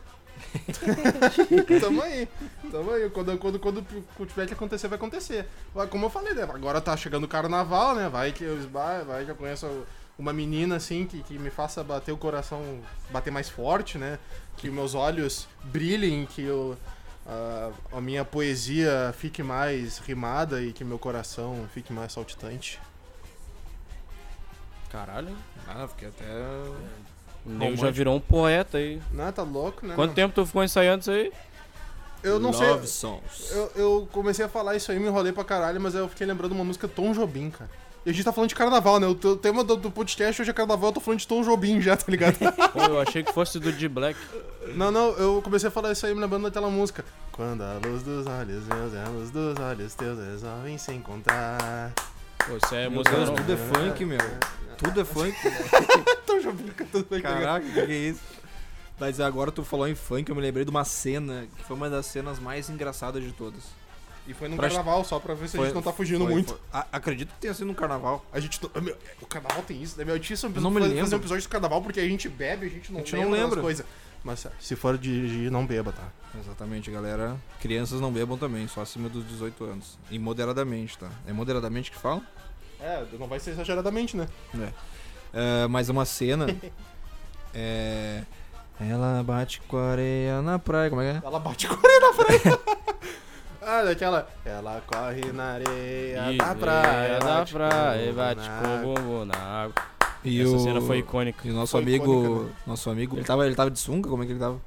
[1.80, 2.28] tamo aí,
[2.72, 3.10] tamo aí.
[3.10, 3.86] Quando, quando, quando
[4.28, 5.48] tiver que acontecer, vai acontecer.
[5.74, 6.44] Vai, Como eu falei, né?
[6.44, 8.10] Agora tá chegando o carnaval, né?
[8.10, 9.84] Vai que eu esba- vai que eu conheço
[10.18, 12.80] uma menina assim que, que me faça bater o coração,
[13.12, 14.18] bater mais forte, né?
[14.58, 16.78] Que meus olhos brilhem, que eu,
[17.26, 22.80] a, a minha poesia fique mais rimada e que meu coração fique mais saltitante.
[24.92, 25.36] Caralho?
[25.68, 26.26] Ah, fiquei até.
[27.46, 29.02] O nego já virou um poeta aí.
[29.12, 29.96] Não, tá louco, né?
[29.96, 31.32] Quanto tempo tu ficou ensaiando isso aí?
[32.24, 32.88] Eu não Love sei.
[32.88, 33.52] songs.
[33.52, 36.54] Eu, eu comecei a falar isso aí, me enrolei pra caralho, mas eu fiquei lembrando
[36.54, 37.70] uma música Tom Jobim, cara.
[38.06, 39.08] E a gente tá falando de carnaval, né?
[39.08, 41.42] O te- o tema do, do podcast hoje é carnaval, eu tô falando de Tom
[41.44, 42.38] Jobim já, tá ligado?
[42.72, 44.20] Pô, eu achei que fosse do D-Black.
[44.76, 47.04] não, não, eu comecei a falar isso aí me lembrando daquela música.
[47.32, 51.92] Quando a luz dos olhos meus e a luz dos olhos teus resolvem se encontrar.
[52.48, 54.20] Pô, isso é Meu música Deus, tudo é funk, meu.
[54.78, 55.36] Tudo é funk.
[56.28, 57.30] Tom Jobim cantando bem, tá?
[57.34, 58.22] Caraca, que que é isso?
[59.00, 61.90] Mas agora tu falou em funk, eu me lembrei de uma cena que foi uma
[61.90, 63.64] das cenas mais engraçadas de todas.
[64.28, 66.24] E foi num Pra- carnaval, só pra ver se a gente Foi- não tá fugindo
[66.24, 66.50] foi- muito.
[66.50, 68.26] foi- A- acredito que tenha sido no carnaval.
[68.34, 68.60] A gente.
[68.82, 70.04] meu, o carnaval tem isso, né?
[70.04, 70.22] Meu, um Eu
[70.62, 71.16] não me fazer, fazer lembro.
[71.18, 73.40] um episódio do carnaval porque a gente bebe, a gente não A gente não lembra
[73.42, 73.62] lembra.
[73.62, 73.86] coisas.
[74.24, 76.08] Mas se for dirigir, não beba, tá?
[76.40, 77.38] Exatamente, galera.
[77.62, 80.00] Crianças não bebam também, só acima dos 18 anos.
[80.10, 81.10] E moderadamente, tá?
[81.28, 82.22] É moderadamente que fala?
[82.82, 84.28] É, não vai ser exageradamente, né?
[85.32, 86.48] É, mais uma cena.
[87.54, 88.24] é.
[88.80, 90.90] Ela bate com a areia na praia.
[90.90, 91.28] Como é que é?
[91.28, 92.60] Ela bate com a areia na praia.
[93.66, 94.30] ah, daquela.
[94.46, 97.20] Ela corre na areia E da praia.
[97.20, 99.74] da bate com praia, bate na com o bumbum na água.
[100.24, 101.48] E Essa o- cena foi icônica.
[101.48, 102.04] E o nosso Foi amigo.
[102.06, 102.52] icônica, né?
[102.66, 103.16] Nosso amigo.
[103.18, 104.10] Ele tava, ele tava de sunga?
[104.10, 104.60] Como é que ele tava?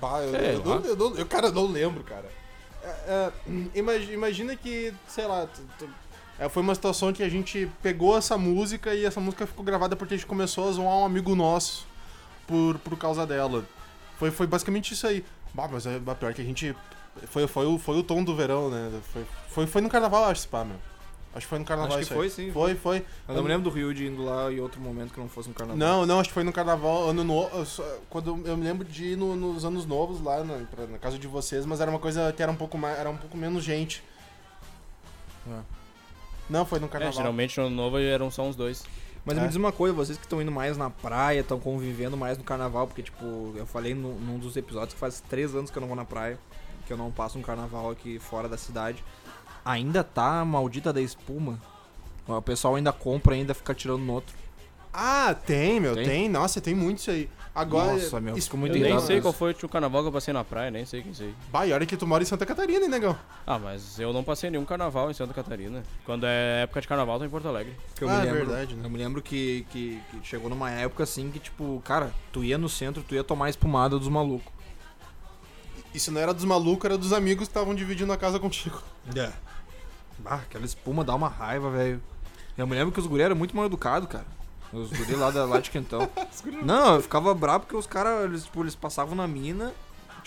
[0.00, 2.28] Bah, eu, Sei eu, não- eu não- eu, cara, eu não lembro, cara.
[2.82, 3.32] É, é,
[3.74, 5.88] imagi- imagina que, sei lá, tu- tu-
[6.38, 9.94] é, foi uma situação que a gente pegou essa música e essa música ficou gravada
[9.94, 11.86] porque a gente começou a zoar um amigo nosso
[12.46, 13.64] por, por causa dela.
[14.18, 15.24] Foi, foi basicamente isso aí.
[15.54, 16.74] Bah, mas é pior que a gente.
[17.26, 18.90] Foi, foi, o, foi o tom do verão, né?
[19.12, 20.76] Foi, foi, foi no carnaval, acho, pá, meu.
[21.34, 22.18] Acho que foi no carnaval Acho que isso aí.
[22.18, 22.52] foi, sim.
[22.52, 23.06] Foi, foi.
[23.26, 25.48] Eu não me lembro do Rio de indo lá em outro momento que não fosse
[25.48, 25.78] no carnaval.
[25.78, 27.50] Não, não, acho que foi no carnaval, ano novo.
[28.10, 31.18] Quando eu me lembro de ir no- nos anos novos lá na, pra- na casa
[31.18, 33.64] de vocês, mas era uma coisa que era um pouco mais, era um pouco menos
[33.64, 34.02] gente.
[35.50, 35.60] É.
[36.50, 37.14] Não, foi no É, carnaval.
[37.14, 38.84] geralmente no ano novo eram só uns dois.
[39.24, 39.40] Mas É.
[39.40, 42.44] me diz uma coisa, vocês que estão indo mais na praia, estão convivendo mais no
[42.44, 45.80] carnaval, porque, tipo, eu falei no- num dos episódios que faz três anos que eu
[45.80, 46.38] não vou na praia,
[46.86, 49.02] que eu não passo um carnaval aqui fora da cidade.
[49.64, 51.58] Ainda tá a maldita da espuma.
[52.26, 54.34] O pessoal ainda compra, ainda fica tirando no outro.
[54.94, 56.04] Ah, tem, meu, Tem?
[56.04, 56.28] tem?
[56.28, 57.28] Nossa, tem muito isso aí.
[57.54, 57.92] Agora.
[57.92, 60.44] Nossa, meu, isso- muito Eu nem sei qual foi o carnaval que eu passei na
[60.44, 61.34] praia, nem sei quem sei.
[61.50, 63.16] Bah, e olha que tu mora em Santa Catarina, hein, negão?
[63.46, 65.82] Ah, mas eu não passei nenhum carnaval em Santa Catarina.
[66.04, 67.74] Quando é época de carnaval, tô em Porto Alegre.
[67.94, 68.84] Que eu Ah, me é lembro, verdade, né?
[68.84, 72.58] Eu me lembro que, que, que chegou numa época assim que, tipo, cara, tu ia
[72.58, 74.52] no centro, tu ia tomar espumada dos malucos.
[75.94, 78.82] E se não era dos malucos, era dos amigos que estavam dividindo a casa contigo.
[79.14, 79.30] É.
[80.24, 82.00] Ah, aquela espuma dá uma raiva, velho.
[82.56, 84.26] Eu me lembro que os guri eram muito mal educados, cara.
[84.72, 86.08] Os guri lá, da, lá de Quentão.
[86.64, 89.72] Não, eu ficava bravo porque os caras, eles, tipo, eles passavam na mina.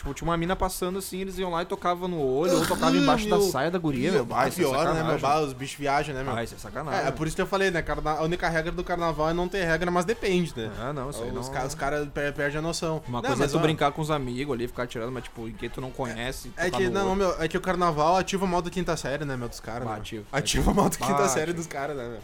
[0.06, 2.96] Tipo, tinha uma mina passando assim, eles iam lá e tocavam no olho, ou tocavam
[2.96, 4.24] embaixo da saia da guria, meu.
[4.24, 5.18] Bah, é pior, né, meu?
[5.18, 6.32] Bah, os bichos viajam, né, meu?
[6.32, 7.06] Ah, isso é sacanagem.
[7.06, 7.82] É, é por isso que eu falei, né?
[7.82, 10.70] carna- A única regra do carnaval é não ter regra, mas depende, né?
[10.80, 11.54] Ah, não, isso aí Os, não...
[11.56, 13.02] ca- os caras per- perdem a noção.
[13.08, 15.24] Uma Não, coisa é mas, tu ó, brincar com os amigos ali, ficar tirando, mas
[15.24, 16.52] tipo, em que tu não conhece.
[16.56, 17.16] É tocar que, não, olho.
[17.16, 19.88] meu, é que o carnaval ativa o modo quinta série, né, meu, dos caras.
[19.88, 19.96] Né?
[19.96, 22.20] ativa, Ativa o modo quinta série dos caras, né, meu?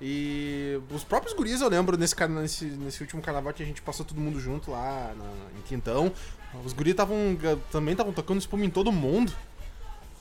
[0.00, 4.04] E os próprios guris, eu lembro, nesse, nesse, nesse último carnaval que a gente passou
[4.04, 6.12] todo mundo junto lá na- em Quintão.
[6.64, 7.36] Os guris estavam
[7.70, 9.32] também estavam tocando espuma em todo mundo.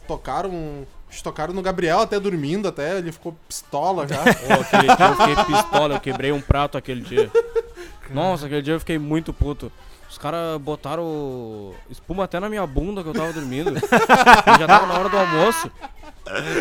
[0.08, 0.86] Tocaram.
[1.24, 4.18] Tocaram no Gabriel até dormindo, até ele ficou pistola já.
[4.36, 7.32] Pô, aquele dia eu fiquei pistola, eu quebrei um prato aquele dia.
[8.10, 9.72] Nossa, aquele dia eu fiquei muito puto.
[10.10, 13.72] Os caras botaram espuma até na minha bunda que eu tava dormindo.
[13.78, 15.72] E já tava na hora do almoço.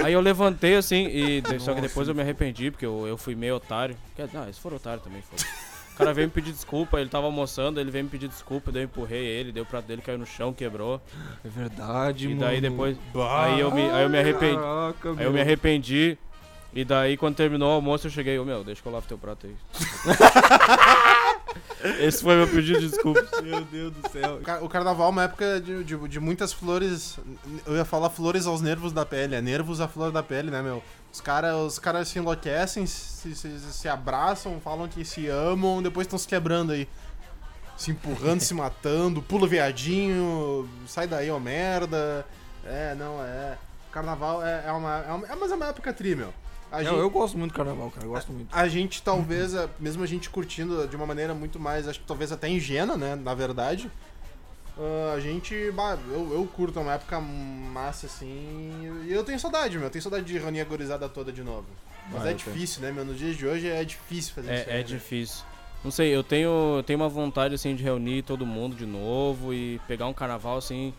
[0.05, 1.40] Aí eu levantei assim e.
[1.40, 3.96] de- Só que depois eu me arrependi, porque eu, eu fui meio otário.
[4.35, 5.38] Ah, eles foram otário também, foi.
[5.94, 8.83] O cara veio me pedir desculpa, ele tava almoçando, ele veio me pedir desculpa, daí
[8.83, 11.00] eu empurrei ele, dei o prato dele, caiu no chão, quebrou.
[11.44, 12.40] É verdade, E mano.
[12.40, 12.96] daí depois.
[13.30, 14.57] Aí eu me, aí eu me arrependi.
[14.57, 16.18] Caraca, Aí eu me arrependi.
[16.74, 19.16] E daí, quando terminou o almoço, eu cheguei, ô meu, deixa que eu lavo teu
[19.16, 19.54] prato aí.
[22.00, 23.28] Esse foi meu pedido de desculpas.
[23.42, 24.37] Meu Deus do céu.
[24.37, 27.18] O car- O carnaval é uma época de, de, de muitas flores.
[27.66, 30.62] Eu ia falar flores aos nervos da pele, é nervos à flor da pele, né,
[30.62, 30.82] meu?
[31.12, 36.06] Os caras os cara se enlouquecem, se, se, se abraçam, falam que se amam, depois
[36.06, 36.88] estão se quebrando aí.
[37.76, 42.24] Se empurrando, se matando, pula viadinho, sai daí, ó merda.
[42.64, 43.58] É, não, é.
[43.92, 45.26] Carnaval é, é uma, é uma.
[45.26, 46.32] É, mas é uma época tri, meu.
[46.76, 48.06] A Eu, eu gosto muito do carnaval, cara.
[48.06, 48.48] Eu gosto muito.
[48.54, 52.06] a gente talvez, eh, mesmo a gente curtindo de uma maneira muito mais, acho que
[52.06, 53.90] talvez até ingênua, né, na verdade,
[54.78, 59.38] ah, a gente, bah, eu, eu curto é uma época massa, assim, e eu tenho
[59.38, 61.66] saudade, meu, eu tenho saudade de reunir a gurizada toda de novo.
[62.10, 62.52] Mas Ah, é eu tenho.
[62.54, 64.68] difícil, né, meu, nos dias de hoje é difícil fazer isso.
[64.68, 64.82] É, aí, é né?
[64.82, 65.44] difícil.
[65.84, 69.52] Não sei, eu tenho, eu tenho uma vontade assim de reunir todo mundo de novo
[69.52, 70.94] e pegar um carnaval assim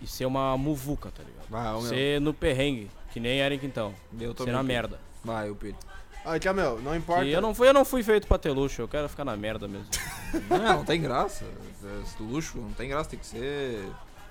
[0.00, 1.46] e ser uma muvuca, tá ligado?
[1.48, 1.88] Vai, ô, meu.
[1.88, 3.92] ser no perrengue, que nem era em Quintão.
[4.18, 5.00] Eu Ser na merda.
[5.24, 5.78] Vai, eu Pedro.
[6.24, 7.24] Ah, então, meu, não importa.
[7.24, 9.36] E eu não, fui, eu não fui feito pra ter luxo, eu quero ficar na
[9.36, 9.88] merda mesmo.
[10.48, 11.44] Não, não tem graça.
[12.04, 13.10] Esse luxo não tem graça.
[13.10, 13.84] Tem que ser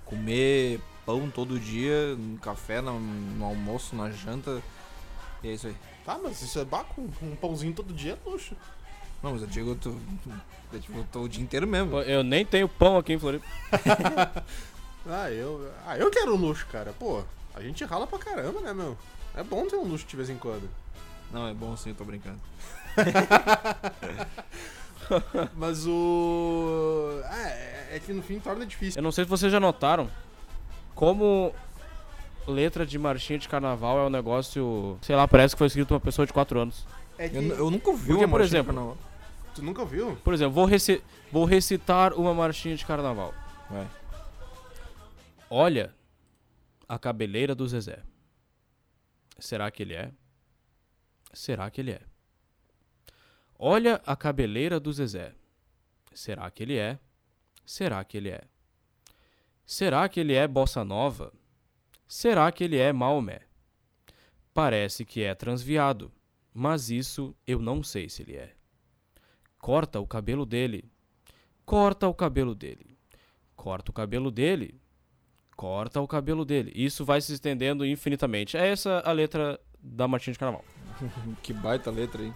[0.05, 4.61] comer pão todo dia, no café, no, no almoço, na janta.
[5.43, 5.75] E é isso aí.
[6.05, 8.55] Tá, mas isso é com um pãozinho todo dia é luxo.
[9.21, 9.89] Não, mas eu digo, eu tô,
[10.71, 11.99] eu, tipo, eu tô o dia inteiro mesmo.
[11.99, 13.45] Eu nem tenho pão aqui em Floripa.
[15.07, 16.93] Ah, eu, ah, eu quero um luxo, cara.
[16.99, 17.23] Pô,
[17.55, 18.97] a gente rala pra caramba, né, meu?
[19.39, 20.69] É bom ter um luxo de vez em quando.
[21.31, 22.39] Não, é bom sim, eu tô brincando.
[25.55, 27.21] Mas o.
[27.31, 28.99] É, é que no fim torna difícil.
[28.99, 30.09] Eu não sei se vocês já notaram
[30.93, 31.53] como
[32.45, 35.93] letra de marchinha de carnaval é um negócio, sei lá, parece que foi escrito por
[35.93, 36.85] uma pessoa de 4 anos.
[37.17, 38.97] É que Eu, eu nunca ouvi Porque, uma por marchinha de exemplo, carnaval.
[39.55, 40.17] tu nunca ouviu?
[40.23, 43.33] Por exemplo, vou, reci- vou recitar uma marchinha de carnaval.
[43.69, 43.87] Vai.
[45.49, 45.93] Olha
[46.87, 47.99] a cabeleira do Zezé.
[49.39, 50.11] Será que ele é?
[51.33, 52.01] Será que ele é?
[53.57, 55.35] Olha a cabeleira do Zezé.
[56.13, 56.99] Será que ele é?
[57.65, 58.43] Será que ele é?
[59.65, 61.31] Será que ele é bossa nova?
[62.07, 63.41] Será que ele é Maomé?
[64.53, 66.11] Parece que é transviado,
[66.53, 68.55] mas isso eu não sei se ele é.
[69.59, 70.91] Corta o cabelo dele.
[71.65, 72.97] Corta o cabelo dele.
[73.55, 74.81] Corta o cabelo dele.
[75.59, 76.71] Corta o cabelo dele.
[76.73, 78.55] Isso vai se estendendo infinitamente.
[78.55, 80.63] É essa a letra da Martinha de Carnaval.
[81.43, 82.31] Que baita letra aí.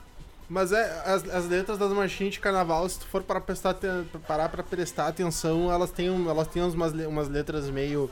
[0.50, 3.78] Mas é, as, as letras das marchinhas de carnaval, se tu for para prestar,
[4.28, 8.12] parar pra prestar atenção, elas têm, um- elas têm umas, umas letras meio.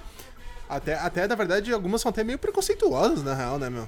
[0.70, 3.86] Até, até, na verdade, algumas são até meio preconceituosas, na real, né, meu?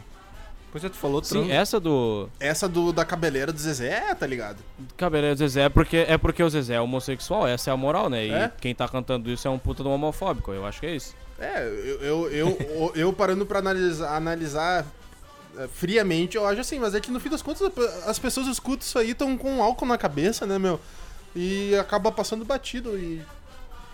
[0.74, 1.50] Pois é, tu falou Sim, trans...
[1.52, 4.58] essa do Essa do, da cabeleira do Zezé, tá ligado?
[4.98, 8.10] cabeleira do Zezé é porque, é porque o Zezé é homossexual, essa é a moral,
[8.10, 8.26] né?
[8.26, 8.52] E É?
[8.60, 11.14] quem tá cantando isso é um puta de um homofóbico, eu acho que é isso.
[11.40, 14.86] É, eu, eu, eu, eu, eu parando pra analisar, analisar
[15.60, 17.72] é, friamente, eu acho assim, mas é que no fim das contas
[18.08, 20.80] as pessoas escutam isso aí, tão com álcool na cabeça, né, meu?
[21.36, 23.22] E acaba passando batido e.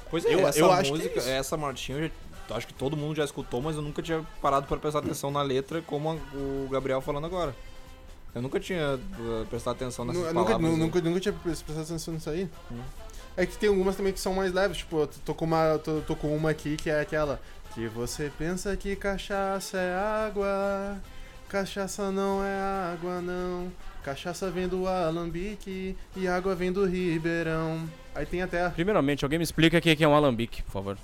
[0.09, 1.29] Pois é, Eu- essa eu acho que é música, isso.
[1.29, 2.11] essa marchinha, eu já-
[2.55, 5.41] acho que todo mundo já escutou, mas eu nunca tinha parado pra prestar atenção na
[5.41, 7.55] letra, como a- o Gabriel falando agora.
[8.33, 10.61] Eu nunca tinha uh, prestado atenção nessas Nu- nunca, palavras.
[10.69, 10.79] nu- aí.
[10.79, 12.47] nunca, nunca tinha prestado atenção nisso aí.
[12.71, 12.79] Hum.
[13.35, 16.01] É que tem algumas também que são mais leves, tipo, eu tô com uma, tô,
[16.01, 17.39] tô com uma aqui que é aquela
[17.73, 20.97] que você pensa que cachaça é água,
[21.47, 22.59] cachaça não é
[22.93, 23.71] água não,
[24.03, 27.87] cachaça vem do alambique e água vem do ribeirão.
[28.13, 30.97] Aí tem até, Primeiramente, alguém me explica o que é um alambique, por favor.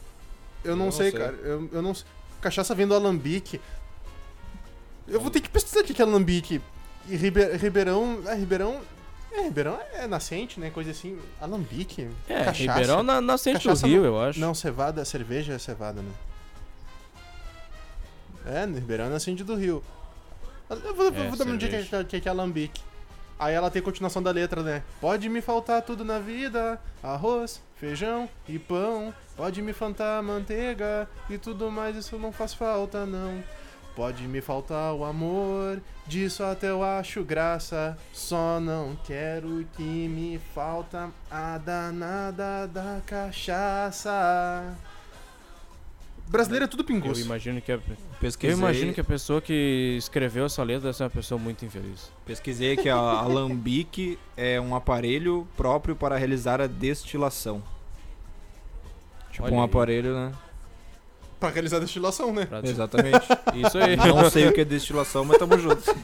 [0.66, 1.20] Eu não, Eu não sei, sei.
[1.20, 2.06] cara, eu, eu não sei.
[2.42, 3.60] cachaça vem do alambique.
[5.08, 6.62] Eu vou ter que pesquisar o que é alambique.
[7.08, 8.82] E Ribe- Ribeirão, é Ribeirão,
[9.32, 12.10] é Ribeirão é nascente, né, coisa assim, alambique.
[12.28, 12.58] É, cachaça.
[12.60, 14.40] Ribeirão na, nascente do Cachaça Rio, não- eu acho.
[14.40, 16.12] Não, cevada, cerveja é cevada, né?
[18.48, 19.84] É, Ribeirão é nascente do Rio.
[20.70, 22.04] Eu vou, É, vou dar um dia que, cerveja.
[22.04, 22.82] que, que é alambique.
[23.38, 24.84] Aí ela tem continuação da letra, né?
[25.02, 29.14] Pode me faltar tudo na vida, arroz, feijão e pão.
[29.36, 33.44] Pode me faltar manteiga e tudo mais, isso não faz falta, não.
[33.96, 37.98] Pode me faltar o amor, disso até eu acho graça.
[38.12, 44.76] Só não quero que me falta a danada da cachaça.
[46.28, 47.22] Brasileiro é tudo Eu pinguço.
[47.22, 47.80] imagino que a,
[48.20, 51.64] Pesquisei, eu imagino que a pessoa que escreveu essa letra deve ser uma pessoa muito
[51.64, 52.12] infeliz.
[52.26, 57.62] pesquisei que a alambique é um aparelho próprio para realizar a destilação.
[59.32, 59.66] Tipo Olha um aí.
[59.66, 60.32] aparelho, né?
[61.40, 62.46] Pra realizar a destilação, né?
[62.46, 63.28] Pra- Exatamente.
[63.54, 63.96] Isso aí.
[63.96, 65.84] Não sei o que é destilação, mas tamo junto.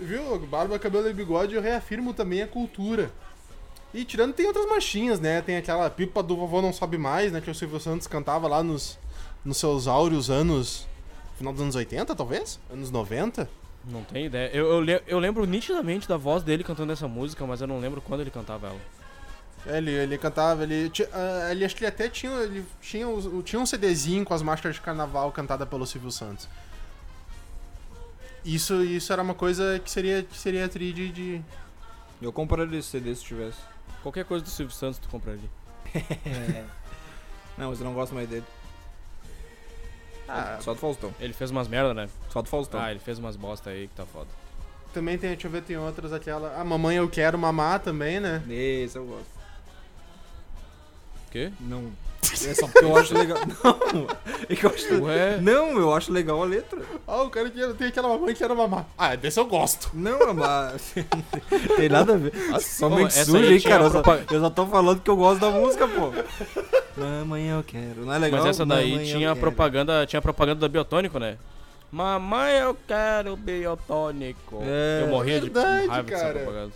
[0.00, 0.38] Viu?
[0.40, 3.10] Barba, cabelo e bigode, eu reafirmo também a cultura.
[3.94, 5.42] E tirando, tem outras marchinhas, né?
[5.42, 7.40] Tem aquela pipa do vovô não sobe mais, né?
[7.40, 8.98] Que o Silvio Santos cantava lá nos,
[9.44, 10.86] nos seus áureos anos.
[11.36, 12.58] Final dos anos 80, talvez?
[12.70, 13.48] Anos 90?
[13.84, 14.50] Não tenho ideia.
[14.54, 18.00] Eu, eu, eu lembro nitidamente da voz dele cantando essa música, mas eu não lembro
[18.00, 18.80] quando ele cantava ela.
[19.66, 21.64] É, Ele, ele cantava, ele, ah, ele.
[21.64, 22.32] Acho que ele até tinha.
[22.32, 23.06] Ele tinha,
[23.44, 26.48] tinha um CDzinho com as máscaras de carnaval cantada pelo Silvio Santos.
[28.44, 31.42] Isso, isso era uma coisa que seria, que seria tri de, de.
[32.20, 33.58] Eu compraria esse CD se tivesse.
[34.02, 35.48] Qualquer coisa do Silvio Santos tu compraria.
[37.56, 38.44] Não, mas eu não gosto mais dele.
[40.28, 41.14] Ah, Só do Faustão.
[41.20, 42.08] Ele fez umas merda, né?
[42.30, 42.80] Só do Faustão.
[42.80, 44.28] Ah, ele fez umas bosta aí que tá foda.
[44.94, 46.58] também tem, deixa eu ver, tem outras, aquela.
[46.58, 48.42] A Mamãe Eu Quero Mamar também, né?
[48.48, 49.41] Esse eu gosto.
[51.32, 51.50] O quê?
[51.60, 51.90] Não.
[52.30, 53.38] É só porque eu acho legal.
[53.48, 54.06] Não!
[54.50, 55.02] É que eu acho...
[55.02, 55.38] Ué?
[55.40, 56.78] Não, eu acho legal a letra.
[57.06, 58.84] Ah, o cara que tem aquela mamãe que quer mamar.
[58.98, 59.90] Ah, desse eu gosto.
[59.94, 60.94] Não, mas.
[61.76, 62.34] Tem nada a ver.
[62.50, 63.84] Nossa, só Pô, mente essa suja, hein, cara.
[63.84, 66.12] Eu só, propa- eu só tô falando que eu gosto da música, pô.
[67.00, 68.04] Mamãe, eu quero.
[68.04, 68.40] Não é legal?
[68.40, 71.38] Mas essa daí Mamãe, tinha propaganda, tinha propaganda da Biotônico, né?
[71.90, 74.60] Mamãe, eu quero biotônico.
[74.62, 76.38] É, eu morria verdade, de raiva dessa cara.
[76.40, 76.72] propaganda.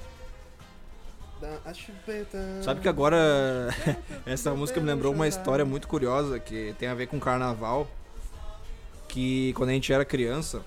[2.63, 3.17] Sabe que agora
[4.27, 7.89] essa música me lembrou uma história muito curiosa que tem a ver com carnaval.
[9.09, 10.63] Que quando a gente era criança,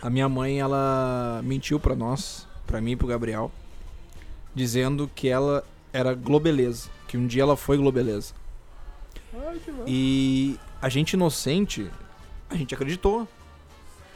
[0.00, 3.50] a minha mãe ela mentiu pra nós, pra mim e pro Gabriel,
[4.54, 8.34] dizendo que ela era globeleza, que um dia ela foi globeleza.
[9.32, 9.60] Ai.
[9.86, 11.90] E a gente inocente,
[12.50, 13.28] a gente acreditou.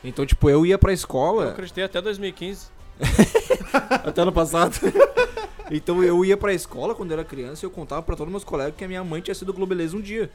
[0.03, 2.69] Então, tipo, eu ia pra Eu escola acreditei até 2015.
[4.05, 4.75] até ano passado.
[5.71, 8.45] então eu ia pra escola quando eu era criança e eu contava pra todos meus
[8.45, 10.31] colegas que a minha mãe tinha sido globeleza um dia.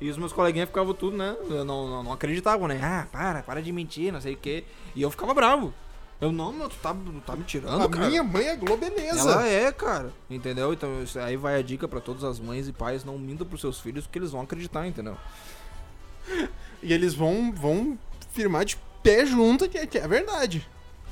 [0.00, 1.36] E os meus coleguinhas ficavam tudo, né?
[1.48, 2.80] Não, não, não acreditavam, né?
[2.82, 4.64] Ah, para, para de mentir, não sei o quê.
[4.96, 5.74] E eu ficava bravo.
[6.20, 8.06] Eu, não, meu, tu tá, tu tá me tirando, A cara.
[8.08, 9.30] minha mãe é globeleza.
[9.30, 10.12] Ela é, cara.
[10.28, 10.72] Entendeu?
[10.72, 10.90] Então
[11.22, 14.06] aí vai a dica pra todas as mães e pais, não mintam pros seus filhos
[14.06, 15.16] porque eles vão acreditar, entendeu?
[16.82, 17.98] E eles vão, vão
[18.32, 20.66] firmar de pé junto que, que é verdade.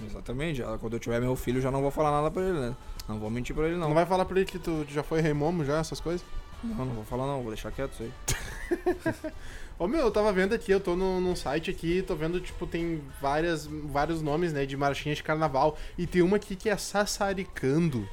[0.06, 0.62] Exatamente.
[0.80, 2.76] Quando eu tiver meu filho, eu já não vou falar nada pra ele, né?
[3.08, 3.94] Não vou mentir pra ele, Não não.
[3.94, 6.24] vai falar pra ele que tu já foi rei momo já, essas coisas?
[6.62, 9.32] Não, não vou falar não, vou deixar quieto isso aí.
[9.78, 12.66] Ô meu, eu tava vendo aqui, eu tô no, num site aqui, tô vendo, tipo,
[12.66, 15.78] tem várias, vários nomes, né, de marchinhas de carnaval.
[15.96, 18.08] E tem uma aqui que é Sassaricando.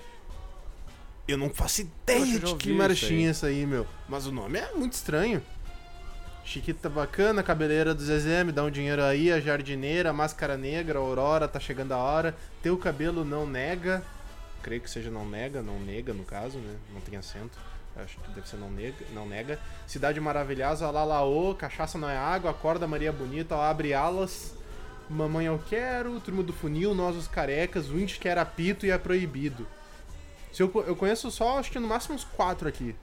[1.28, 3.88] Eu não faço ideia de que marchinha é essa aí, meu.
[4.08, 5.42] Mas o nome é muito estranho.
[6.44, 11.48] Chiquita bacana, cabeleira do Zezé, me dá um dinheiro aí, a jardineira, máscara negra, aurora,
[11.48, 12.38] tá chegando a hora.
[12.62, 14.04] Teu cabelo não nega.
[14.66, 16.76] Creio que seja não nega, não nega no caso, né?
[16.92, 17.56] Não tem acento.
[17.96, 19.06] Acho que deve ser não nega.
[19.14, 19.60] Não nega.
[19.86, 24.56] Cidade maravilhosa, lalaô, cachaça não é água, acorda Maria Bonita, ó, abre alas.
[25.08, 28.90] Mamãe eu quero, turma do funil, nós os carecas, o índio que era apito e
[28.90, 29.68] é proibido.
[30.52, 32.96] Se eu, eu conheço só, acho que no máximo uns quatro aqui.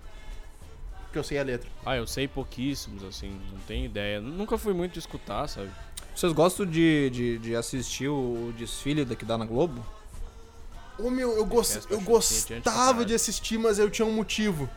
[1.13, 1.71] Que eu sei a letra.
[1.87, 4.21] Ah, eu sei pouquíssimos, assim, não tenho ideia.
[4.21, 5.71] Nunca fui muito de escutar, sabe?
[6.13, 9.81] Vocês gostam de, de, de assistir o desfile daqui da na Globo?
[10.99, 14.69] Ô meu, eu, gos- Confesso que eu gostava de assistir, mas eu tinha um motivo.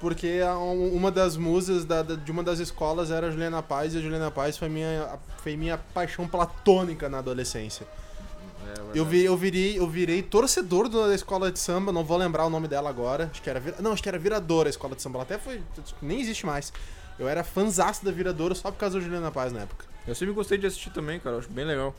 [0.00, 3.62] Porque a- um- uma das musas da- da- de uma das escolas era a Juliana
[3.62, 7.86] Paz, e a Juliana Paz foi minha, foi minha paixão platônica na adolescência.
[8.94, 12.50] Eu, vi, eu, virei, eu virei torcedor da escola de samba, não vou lembrar o
[12.50, 13.28] nome dela agora.
[13.32, 13.60] Acho que era.
[13.60, 15.18] Vira- Não, acho que era Viradora a escola de samba.
[15.18, 15.62] Ela até foi.
[16.02, 16.72] Nem existe mais.
[17.18, 19.86] Eu era fãzaço da Viradora só por causa da Juliana Paz na época.
[20.06, 21.36] Eu sempre gostei de assistir também, cara.
[21.36, 21.94] Eu acho bem legal.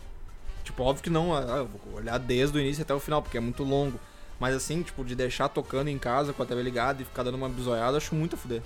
[0.68, 3.38] Tipo, óbvio que não, ah, eu vou olhar desde o início até o final, porque
[3.38, 4.00] é muito longo.
[4.40, 7.36] Mas assim, tipo, de deixar tocando em casa com a TV ligada e ficar dando
[7.36, 8.62] uma bisoiada, eu acho muito a fuder.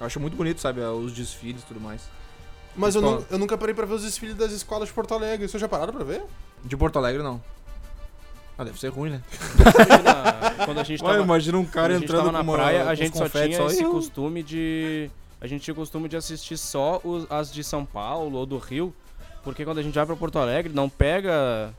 [0.00, 2.02] Eu acho muito bonito, sabe, os desfiles e tudo mais.
[2.76, 5.48] Mas eu, nu- eu nunca parei pra ver os desfiles das escolas de Porto Alegre.
[5.48, 6.22] Vocês já pararam pra ver?
[6.64, 7.42] De Porto Alegre, não.
[8.56, 9.22] Ah, deve ser ruim, né?
[9.54, 12.38] Imagina, quando a gente Olha, tava, imagina um quando cara a gente entrando tava na
[12.38, 13.90] com uma, praia, com a gente só tinha esse "Iu".
[13.92, 15.10] costume de...
[15.40, 18.58] A gente tinha o costume de assistir só os- as de São Paulo ou do
[18.58, 18.92] Rio,
[19.48, 21.72] porque quando a gente vai pra Porto Alegre, não pega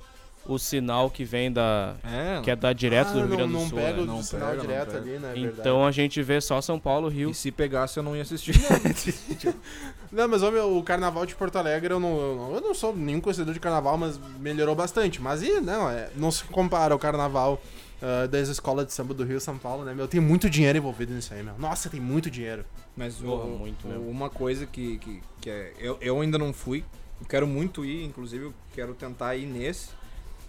[0.45, 1.95] o sinal que vem da...
[2.03, 4.01] É, que é da direto Ah, do Rio não, Grande do não Sul, pega né?
[4.01, 4.97] o Não do sinal pega, direto pega.
[4.99, 5.33] ali, né?
[5.35, 7.29] É Então a gente vê só São Paulo, Rio.
[7.29, 8.53] E se pegasse, eu não ia assistir.
[10.11, 12.95] Não, mas meu, o carnaval de Porto Alegre, eu não, eu não, eu não sou
[12.95, 15.21] nenhum conhecedor de carnaval, mas melhorou bastante.
[15.21, 17.61] Mas e, não, é, não se compara ao carnaval
[18.01, 20.07] ah, das escolas de samba do Rio e São Paulo, né, meu?
[20.07, 21.53] Tem muito dinheiro envolvido nisso aí, meu.
[21.59, 22.65] Nossa, tem muito dinheiro.
[22.97, 25.73] Mas Porra, o- muito o- uma coisa que, que, que é.
[25.79, 26.83] Eu, eu ainda não fui.
[27.19, 29.89] Eu quero muito ir, inclusive eu quero tentar ir nesse.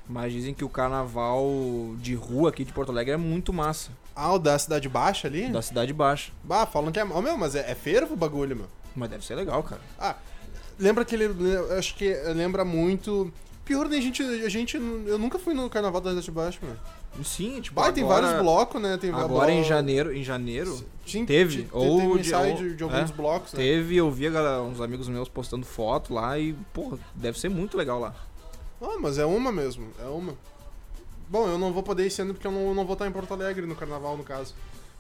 [0.09, 1.49] Mas dizem que o carnaval
[1.99, 3.93] de rua aqui de Porto Alegre é muito massa.
[4.15, 5.49] Ah, o da Cidade Baixa ali?
[5.49, 6.33] Da Cidade Baixa.
[6.43, 7.05] Bah, falam que é.
[7.05, 8.67] Ô, meu, mas é, é fervo o bagulho, meu.
[8.95, 9.81] Mas deve ser legal, cara.
[9.99, 10.17] Ah,
[10.79, 11.25] lembra que ele.
[11.25, 13.33] eu Acho que lembra muito.
[13.65, 14.77] Pior, né, gente, a gente.
[14.77, 16.77] Eu nunca fui no carnaval da Cidade Baixa, meu.
[17.25, 18.97] Sim, tipo, Bah, tem agora- vários blocos, né?
[18.97, 22.57] Tem Agora em janeiro, em janeiro, Tinha- teve, tinha- ou teve um de- ensaio ou-
[22.59, 23.59] de, de alguns é, blocos, né?
[23.61, 27.49] teve, eu vi a galera- uns amigos meus postando foto lá e, porra, deve ser
[27.51, 28.15] muito legal lá.
[28.81, 30.35] Ah, mas é uma mesmo, é uma.
[31.29, 33.33] Bom, eu não vou poder ir sendo porque eu não, não vou estar em Porto
[33.35, 34.55] Alegre no carnaval, no caso.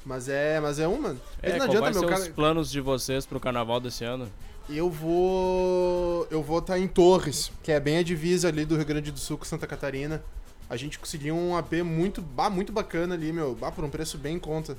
[0.04, 1.16] Mas é, mas é uma.
[1.42, 2.20] É, não qual adianta, vai meu ser cara.
[2.20, 4.30] os planos de vocês pro carnaval desse ano?
[4.68, 6.26] Eu vou.
[6.30, 9.18] Eu vou estar em Torres, que é bem a divisa ali do Rio Grande do
[9.18, 10.22] Sul com Santa Catarina.
[10.70, 13.56] A gente conseguiu um AP muito, bah, muito bacana ali, meu.
[13.56, 14.78] Bah, por um preço bem em conta.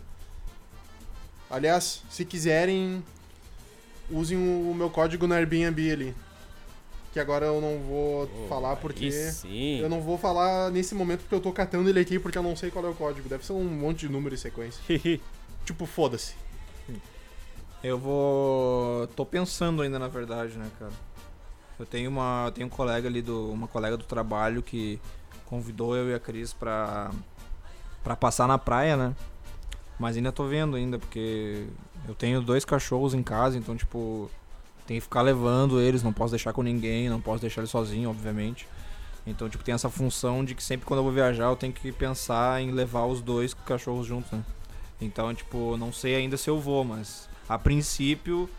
[1.50, 3.04] Aliás, se quiserem,
[4.10, 6.16] usem o meu código no Airbnb ali.
[7.12, 9.12] Que agora eu não vou falar porque.
[9.12, 9.82] Sim.
[9.82, 12.56] Eu não vou falar nesse momento porque eu tô catando ele aqui porque eu não
[12.56, 13.28] sei qual é o código.
[13.28, 14.82] Deve ser um monte de número em sequência.
[15.66, 16.34] Tipo, foda-se.
[17.84, 19.08] Eu vou.
[19.08, 20.92] tô pensando ainda, na verdade, né, cara?
[21.78, 22.50] Eu tenho uma.
[22.56, 23.52] Tenho um colega ali do.
[23.52, 25.00] Uma colega do trabalho que
[25.52, 27.12] convidou eu e a Cris pra.
[28.02, 29.14] pra passar na praia, né?
[30.00, 31.68] Mas ainda tô vendo ainda, porque
[32.08, 34.32] eu tenho dois cachorros em casa, então tipo.
[34.88, 38.10] Tem que ficar levando eles, não posso deixar com ninguém, não posso deixar eles sozinho,
[38.10, 38.68] obviamente.
[39.28, 41.92] Então, tipo, tem essa função de que sempre quando eu vou viajar eu tenho que
[41.92, 44.44] pensar em levar os dois cachorros juntos, né?
[45.00, 48.50] Então, tipo, não sei ainda se eu vou, mas a princípio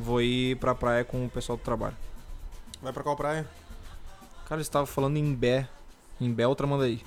[0.00, 1.96] vou ir pra praia com o pessoal do trabalho.
[2.80, 3.46] Vai pra qual praia?
[4.46, 5.68] Cara, eles estavam falando em Bé.
[6.20, 7.02] Em ou Tramandaí.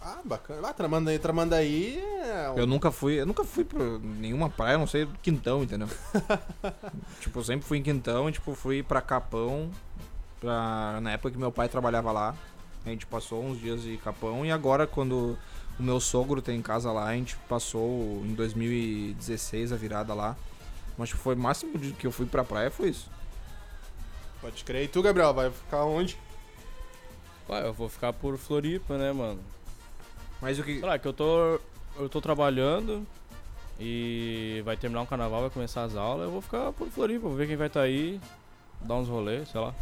[0.00, 0.68] Ah, bacana.
[0.68, 2.52] Ah, Tramandaí, Tramandaí é...
[2.56, 5.88] Eu nunca fui, eu nunca fui pra nenhuma praia, a não sei Quintão, entendeu?
[7.20, 9.70] tipo, eu sempre fui em Quintão, e, tipo, fui pra Capão,
[10.40, 12.34] pra, na época que meu pai trabalhava lá.
[12.86, 15.36] A gente passou uns dias de Capão e agora quando
[15.78, 20.36] o meu sogro tem casa lá, a gente passou em 2016 a virada lá.
[20.96, 23.10] Mas tipo, foi o máximo que eu fui pra praia foi isso.
[24.40, 24.84] Pode crer.
[24.84, 26.18] E tu, Gabriel, vai ficar onde?
[27.48, 29.40] Ué, eu vou ficar por Floripa, né, mano?
[30.40, 30.78] Mas o que.
[30.78, 31.58] Sei lá, que eu tô.
[31.98, 33.04] Eu tô trabalhando
[33.80, 37.36] e vai terminar um carnaval, vai começar as aulas, eu vou ficar por Floripa, vou
[37.36, 38.20] ver quem vai estar aí,
[38.80, 39.74] dar uns rolês, sei lá.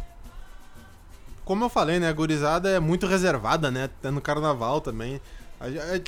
[1.45, 2.09] como eu falei, né?
[2.09, 3.83] A gurizada é muito reservada, né?
[3.85, 5.21] Até no carnaval também.
[5.61, 6.01] É,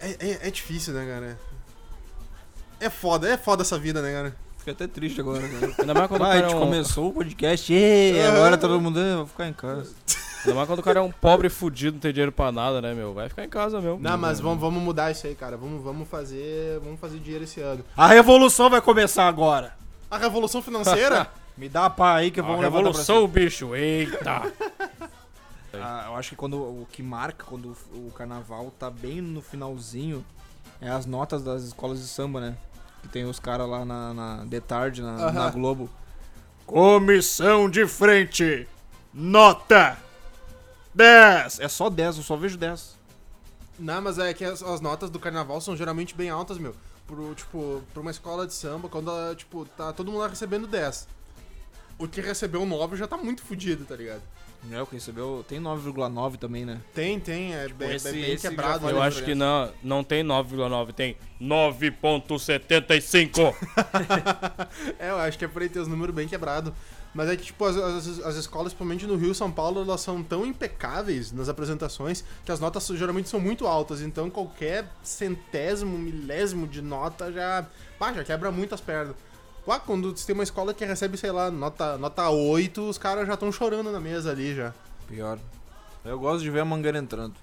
[0.00, 1.38] é, é- é difícil, né, cara?
[2.80, 4.36] É foda, é foda essa vida, né, cara?
[4.58, 5.74] Fiquei até triste agora, cara.
[5.80, 8.98] Ainda mais quando Ah, a gente é um, começou o podcast, e agora todo mundo,
[8.98, 9.92] "Ah, vou ficar em casa.
[10.44, 12.94] Ainda mais quando o cara é um pobre fudido, não tem dinheiro pra nada, né,
[12.94, 13.14] meu?
[13.14, 13.98] Vai ficar em casa, meu.
[13.98, 15.56] Não, mas vamos, vamos mudar isso aí, cara.
[15.56, 16.78] Vamos, vamos fazer.
[16.80, 17.84] Vamos fazer dinheiro esse ano.
[17.96, 19.74] A revolução vai começar agora.
[20.10, 21.28] A revolução financeira?
[21.56, 23.74] Me dá a pá aí que eu vou pra revolução, bicho.
[23.74, 24.52] Eita.
[25.76, 30.24] Ah, eu acho que quando o que marca quando o carnaval tá bem no finalzinho
[30.80, 32.56] é as notas das escolas de samba, né?
[33.02, 35.90] Que tem os caras lá na, na de tarde na, na Globo.
[36.64, 38.68] Comissão de frente.
[39.12, 39.98] Nota
[40.94, 41.60] 10.
[41.60, 42.96] É só 10, eu só vejo 10.
[43.78, 46.74] Não, mas é que as, as notas do carnaval são geralmente bem altas, meu.
[47.06, 50.66] Pro, tipo, pra uma escola de samba, quando, ela, tipo, tá todo mundo lá recebendo
[50.66, 51.06] 10.
[51.98, 54.22] O que recebeu 9 já tá muito fudido, tá ligado?
[54.72, 55.44] É, o que recebeu.
[55.46, 56.80] Tem 9,9 também, né?
[56.94, 58.86] Tem, tem, é, bem, esse- é bem esse quebrado.
[58.86, 63.54] né, Eu a acho que não, não tem 9,9, tem 9,75.
[64.98, 66.72] É, eu acho que é por aí ter os números bem quebrados.
[67.14, 70.00] Mas é que, tipo, as, as, as escolas, principalmente no Rio e São Paulo, elas
[70.00, 74.00] são tão impecáveis nas apresentações que as notas geralmente são muito altas.
[74.00, 77.64] Então qualquer centésimo, milésimo de nota já.
[77.98, 79.14] Pá, já quebra muito as pernas.
[79.86, 83.34] Quando você tem uma escola que recebe, sei lá, nota, nota 8, os caras já
[83.34, 84.74] estão chorando na mesa ali já.
[85.08, 85.38] Pior.
[86.04, 87.34] Eu gosto de ver a mangueira entrando.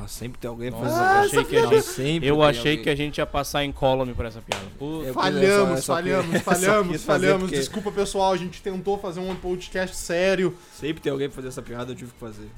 [0.00, 2.84] Mas sempre tem alguém fazendo eu achei que a gente, sempre eu achei alguém.
[2.84, 4.64] que a gente ia passar incólume por essa piada.
[4.78, 5.12] Puta.
[5.12, 7.42] Falhamos, é que- falhamos, é só falhamos, fazer falhamos.
[7.42, 10.56] porque- Desculpa, pessoal, a gente tentou fazer um podcast sério.
[10.72, 12.48] Sempre tem alguém pra fazer essa piada, eu tive que fazer.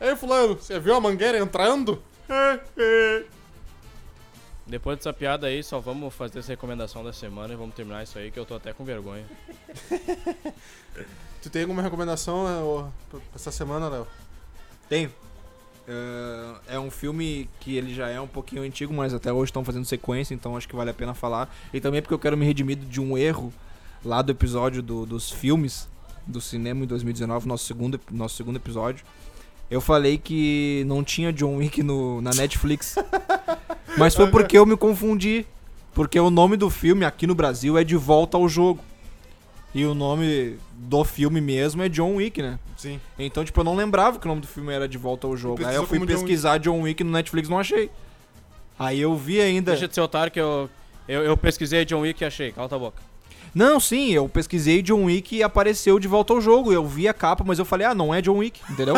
[0.00, 2.02] Ei, fulano, você viu a mangueira entrando?
[4.66, 8.18] Depois dessa piada aí, só vamos fazer essa recomendação da semana e vamos terminar isso
[8.18, 9.24] aí, que eu tô até com vergonha.
[11.42, 14.06] Tu tem alguma recomendação né, pra essa semana, Léo?
[14.88, 15.12] Tenho.
[15.86, 19.64] É, é um filme que ele já é um pouquinho antigo, mas até hoje estão
[19.64, 21.54] fazendo sequência, então acho que vale a pena falar.
[21.72, 23.52] E também porque eu quero me redimir de um erro
[24.04, 25.88] lá do episódio do- dos filmes
[26.26, 29.04] do cinema em 2019, nosso segundo, nosso segundo episódio.
[29.70, 32.96] Eu falei que não tinha John Wick no, na Netflix.
[33.98, 35.46] mas foi porque eu me confundi.
[35.94, 38.80] Porque o nome do filme aqui no Brasil é De Volta ao Jogo.
[39.74, 42.58] E o nome do filme mesmo é John Wick, né?
[42.76, 43.00] Sim.
[43.18, 45.66] Então, tipo, eu não lembrava que o nome do filme era De Volta ao Jogo.
[45.66, 47.90] Aí eu fui como John pesquisar John Wick no Netflix não achei.
[48.78, 49.72] Aí eu vi ainda.
[49.72, 50.70] Deixa de ser otário que eu,
[51.08, 52.52] eu, eu pesquisei John Wick e achei.
[52.52, 53.02] Cala tua boca.
[53.54, 56.72] Não, sim, eu pesquisei John Wick e apareceu De Volta ao Jogo.
[56.72, 58.96] Eu vi a capa, mas eu falei, ah, não é John Wick, entendeu?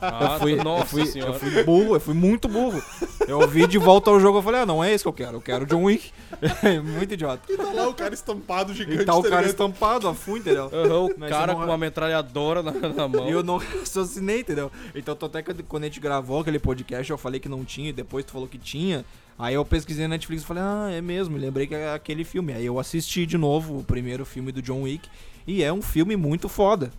[0.00, 1.32] Ah, eu, fui, nossa eu, fui, senhora.
[1.32, 2.82] eu fui burro, eu fui muito burro.
[3.28, 5.36] Eu vi De Volta ao Jogo, eu falei, ah, não é esse que eu quero,
[5.36, 6.10] eu quero John Wick.
[6.98, 7.40] muito idiota.
[7.52, 9.02] E tá lá o cara estampado gigante.
[9.02, 9.50] E tá o cara ligado?
[9.50, 10.70] estampado, a fui, entendeu?
[10.72, 13.28] Aham, o Mas cara não- com uma metralhadora na, na mão.
[13.28, 14.72] E eu não raciocinei, entendeu?
[14.94, 17.90] Então, tô até que quando a gente gravou aquele podcast, eu falei que não tinha,
[17.90, 19.04] e depois tu falou que tinha.
[19.38, 22.24] Aí eu pesquisei na Netflix e falei, ah, é mesmo, me lembrei que é aquele
[22.24, 22.52] filme.
[22.52, 25.08] Aí eu assisti de novo o primeiro filme do John Wick,
[25.46, 26.90] e é um filme muito foda.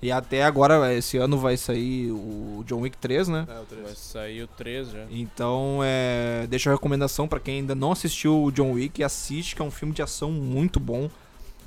[0.00, 3.46] E até agora, esse ano vai sair o John Wick 3, né?
[3.48, 3.84] É, o três.
[3.84, 5.06] Vai sair o 3 já.
[5.10, 9.62] Então, é, deixa a recomendação pra quem ainda não assistiu o John Wick, assiste, que
[9.62, 11.10] é um filme de ação muito bom.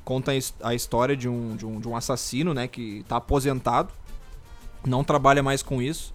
[0.05, 0.31] Conta
[0.63, 3.91] a história de um, de um, de um assassino, né, que tá aposentado,
[4.85, 6.13] não trabalha mais com isso.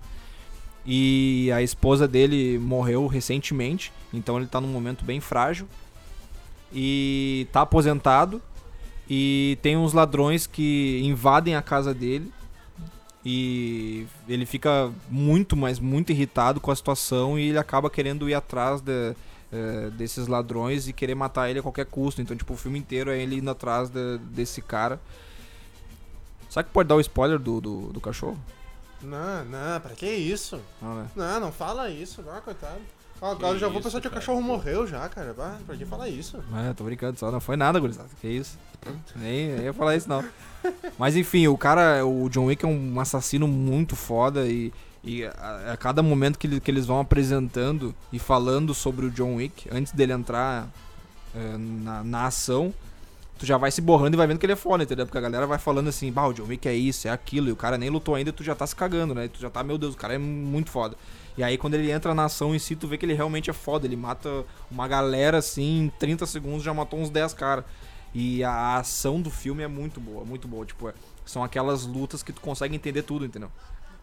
[0.87, 5.67] E a esposa dele morreu recentemente, então ele tá num momento bem frágil.
[6.73, 8.41] E tá aposentado.
[9.09, 12.33] E tem uns ladrões que invadem a casa dele.
[13.25, 18.35] E ele fica muito, mas muito irritado com a situação e ele acaba querendo ir
[18.35, 19.15] atrás de-
[19.51, 22.21] eh, desses ladrões e querer matar ele a qualquer custo.
[22.21, 25.01] Então, tipo, o filme inteiro é ele indo atrás de- desse cara.
[26.51, 28.39] Sabe que pode dar o spoiler do, do, do cachorro?
[29.05, 30.61] Não, não, pra que isso?
[30.81, 31.07] Não, né?
[31.15, 32.81] Não, não fala isso, não, coitado.
[33.23, 34.21] Agora eu já vou isso, pensar que o cara.
[34.21, 35.35] cachorro morreu já, cara.
[35.39, 36.43] Ah, pra que falar isso?
[36.69, 38.09] É, tô brincando só, não foi nada, gurizada.
[38.21, 38.59] Que isso?
[39.17, 40.23] Nem, nem ia falar isso, não.
[40.99, 44.71] Mas enfim, o cara, o John Wick é um assassino muito foda e,
[45.03, 49.11] e a, a cada momento que, ele- que eles vão apresentando e falando sobre o
[49.11, 50.69] John Wick, antes dele entrar
[51.35, 52.75] é, na, na ação,
[53.39, 55.07] tu já vai se borrando e vai vendo que ele é foda, entendeu?
[55.07, 57.53] Porque a galera vai falando assim, bah, o John Wick é isso, é aquilo, e
[57.53, 59.29] o cara nem lutou ainda e tu já tá se cagando, né?
[59.29, 60.97] Tu já tá, meu Deus, o cara é muito foda.
[61.37, 63.53] E aí quando ele entra na ação em si, tu vê que ele realmente é
[63.53, 63.87] foda.
[63.87, 67.65] Ele mata uma galera assim, em 30 segundos já matou uns 10 caras.
[68.15, 70.65] E a ação do filme é muito boa, muito boa.
[70.65, 70.95] Tipo, é-
[71.27, 73.51] são aquelas lutas que tu consegue entender tudo, entendeu?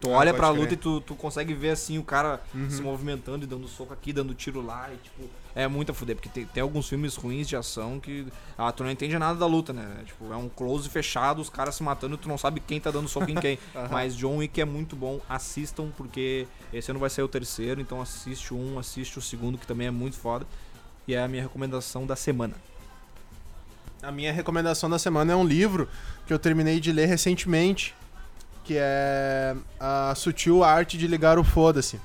[0.02, 0.60] Tu olha pra crer.
[0.60, 2.68] luta e tu, tu consegue ver assim o cara Uhum.
[2.68, 4.90] se movimentando e dando soco aqui, dando tiro lá.
[4.92, 8.26] E, tipo, é muito a fuder, porque tem, tem alguns filmes ruins de ação que.
[8.58, 10.02] Ah, tu não entende nada da luta, né?
[10.04, 12.90] Tipo, é um close fechado, os caras se matando e tu não sabe quem tá
[12.90, 13.58] dando soco em quem.
[13.92, 18.00] Mas John Wick é muito bom, assistam, porque esse ano vai ser o terceiro, então
[18.02, 20.44] assiste um, assiste o segundo, que também é muito foda.
[21.06, 22.54] E é a minha recomendação da semana.
[24.02, 25.88] A minha recomendação da semana é um livro
[26.26, 27.94] que eu terminei de ler recentemente,
[28.64, 32.00] que é A Sutil Arte de Ligar o Foda-se.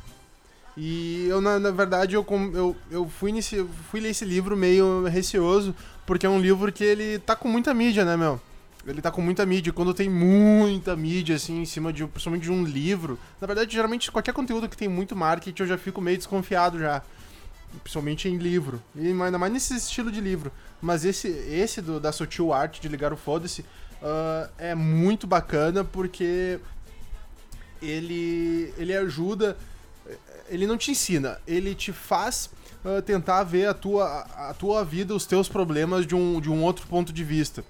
[0.75, 5.05] E eu, na, na verdade, eu, eu, eu fui, nesse, fui ler esse livro meio
[5.05, 8.39] receoso, porque é um livro que ele tá com muita mídia, né, meu?
[8.85, 9.73] Ele tá com muita mídia.
[9.73, 14.11] Quando tem muita mídia, assim, em cima de, principalmente de um livro, na verdade, geralmente,
[14.11, 17.01] qualquer conteúdo que tem muito marketing, eu já fico meio desconfiado já.
[17.83, 18.81] Principalmente em livro.
[18.95, 20.51] E ainda mais nesse estilo de livro.
[20.81, 23.65] Mas esse, esse do, da Sutil Art de ligar o foda-se
[24.01, 26.59] ah, é muito bacana porque
[27.81, 29.57] ele, ele ajuda.
[30.49, 32.49] Ele não te ensina, ele te faz
[32.85, 36.63] ah, tentar ver a tua, a tua vida, os teus problemas de um, de um
[36.63, 37.63] outro ponto de vista.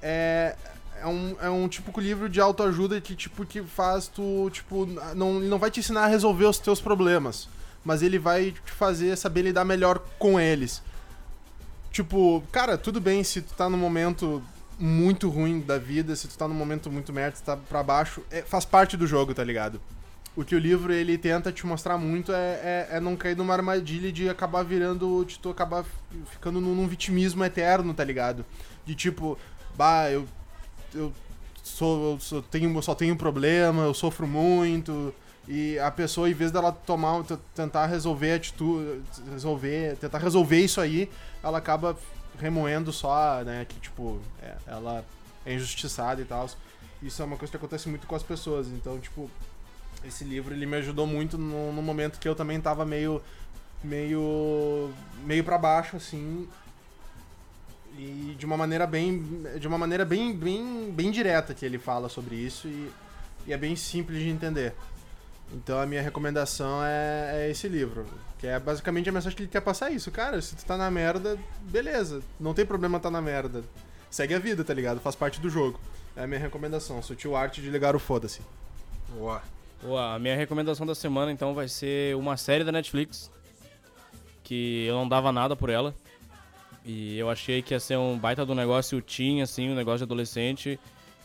[0.00, 0.56] É,
[1.00, 5.40] é, um, é um típico livro de autoajuda que, tipo, que faz tu, tipo, não,
[5.40, 7.48] não vai te ensinar a resolver os teus problemas,
[7.86, 10.82] mas ele vai te fazer saber lidar melhor com eles.
[11.92, 14.42] Tipo, cara, tudo bem se tu tá num momento
[14.78, 18.22] muito ruim da vida, se tu tá num momento muito merda, se tá pra baixo,
[18.30, 19.80] é- faz parte do jogo, tá ligado?
[20.34, 23.54] O que o livro ele tenta te mostrar muito é, é, é não cair numa
[23.54, 25.84] armadilha de acabar virando, de tu acabar
[26.30, 28.44] ficando num, num vitimismo eterno, tá ligado?
[28.84, 29.38] De tipo,
[29.76, 30.26] bah, eu,
[30.92, 31.12] eu
[31.62, 35.14] sou, eu sou- tenho, eu só tenho problema, eu sofro muito.
[35.48, 37.24] E a pessoa, em vez dela tomar,
[37.54, 41.08] tentar resolver atitude, resolver, tentar resolver isso aí,
[41.42, 41.96] ela acaba
[42.38, 45.04] remoendo só, né, que tipo, é, ela
[45.44, 46.48] é injustiçada e tal.
[47.00, 48.66] Isso é uma coisa que acontece muito com as pessoas.
[48.66, 49.30] Então, tipo,
[50.04, 53.22] esse livro ele me ajudou muito no, no momento que eu também tava meio
[53.82, 54.90] meio
[55.24, 56.48] meio para baixo assim
[57.98, 59.22] e de uma maneira bem
[59.58, 62.90] de uma maneira bem bem bem direta que ele fala sobre isso e,
[63.46, 64.74] e é bem simples de entender
[65.52, 68.06] então a minha recomendação é, é esse livro
[68.38, 70.90] que é basicamente a mensagem que ele quer passar isso cara se tu tá na
[70.90, 73.62] merda beleza não tem problema tá na merda
[74.10, 75.80] segue a vida tá ligado faz parte do jogo
[76.16, 78.40] é a minha recomendação sutil arte de ligar o foda-se
[79.10, 79.42] Boa.
[79.82, 83.30] Boa, a minha recomendação da semana então vai ser uma série da Netflix
[84.42, 85.94] que eu não dava nada por ela.
[86.84, 90.04] E eu achei que ia ser um baita do negócio teen, assim, um negócio de
[90.04, 90.78] adolescente.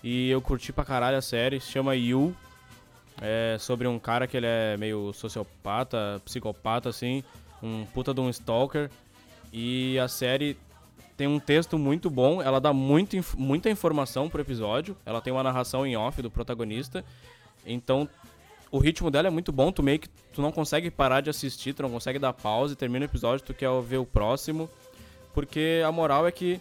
[0.03, 2.35] E eu curti pra caralho a série, se chama You.
[3.19, 7.23] É sobre um cara que ele é meio sociopata, psicopata, assim,
[7.61, 8.89] um puta de um stalker.
[9.51, 10.57] E a série
[11.17, 14.97] tem um texto muito bom, ela dá muito, muita informação pro episódio.
[15.05, 17.05] Ela tem uma narração em off do protagonista.
[17.65, 18.09] Então,
[18.71, 21.73] o ritmo dela é muito bom, tu meio que tu não consegue parar de assistir,
[21.73, 24.69] tu não consegue dar pausa e termina o episódio, tu quer ver o próximo.
[25.33, 26.59] Porque a moral é que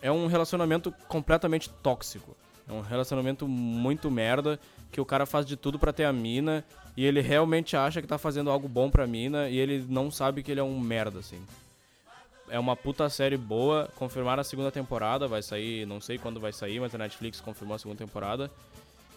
[0.00, 2.36] é um relacionamento completamente tóxico.
[2.68, 4.58] É um relacionamento muito merda,
[4.96, 6.64] que o cara faz de tudo pra ter a mina,
[6.96, 10.42] e ele realmente acha que tá fazendo algo bom pra mina, e ele não sabe
[10.42, 11.38] que ele é um merda, assim.
[12.48, 16.50] É uma puta série boa, confirmaram a segunda temporada, vai sair, não sei quando vai
[16.50, 18.50] sair, mas a Netflix confirmou a segunda temporada.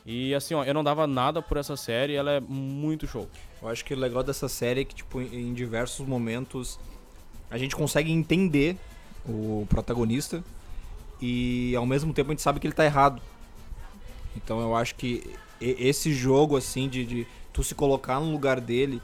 [0.05, 3.29] E assim, ó, eu não dava nada por essa série, ela é muito show.
[3.61, 6.77] Eu acho que o legal dessa série é que, tipo, em diversos momentos
[7.49, 8.75] a gente consegue entender
[9.25, 10.43] o protagonista
[11.21, 13.21] e ao mesmo tempo a gente sabe que ele tá errado.
[14.35, 15.23] Então eu acho que
[15.59, 19.01] esse jogo, assim, de, de tu se colocar no lugar dele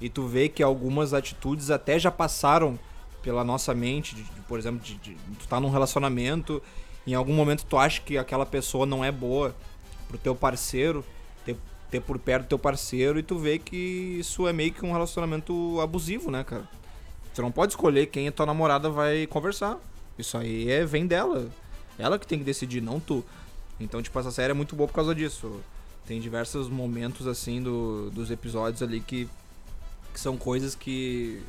[0.00, 2.78] e tu ver que algumas atitudes até já passaram
[3.22, 6.62] pela nossa mente, de- de, por exemplo, de, de- tu tá num relacionamento,
[7.06, 9.54] em algum momento tu acha que aquela pessoa não é boa
[10.08, 11.04] pro teu parceiro,
[11.44, 11.56] ter,
[11.90, 15.80] ter por perto teu parceiro e tu vê que isso é meio que um relacionamento
[15.80, 16.68] abusivo, né, cara?
[17.32, 19.78] Você não pode escolher quem a tua namorada vai conversar.
[20.18, 21.48] Isso aí é vem dela.
[21.98, 23.24] Ela que tem que decidir, não tu.
[23.78, 25.60] Então, tipo, essa série é muito boa por causa disso.
[26.06, 29.28] Tem diversos momentos, assim, do, dos episódios ali que,
[30.14, 31.42] que são coisas que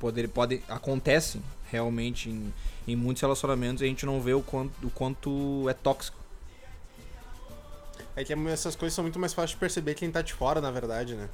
[0.00, 2.52] poder, podem, acontecem realmente em,
[2.86, 6.18] em muitos relacionamentos e a gente não vê o quanto, o quanto é tóxico.
[8.14, 10.70] É que essas coisas são muito mais fáceis de perceber quem tá de fora, na
[10.70, 11.28] verdade, né?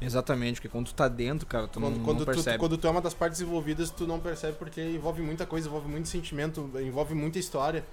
[0.00, 2.58] Exatamente, porque quando tu tá dentro, cara, tu Quando, não, quando não tu, percebe.
[2.58, 5.88] quando tu é uma das partes envolvidas, tu não percebe porque envolve muita coisa, envolve
[5.88, 7.84] muito sentimento, envolve muita história.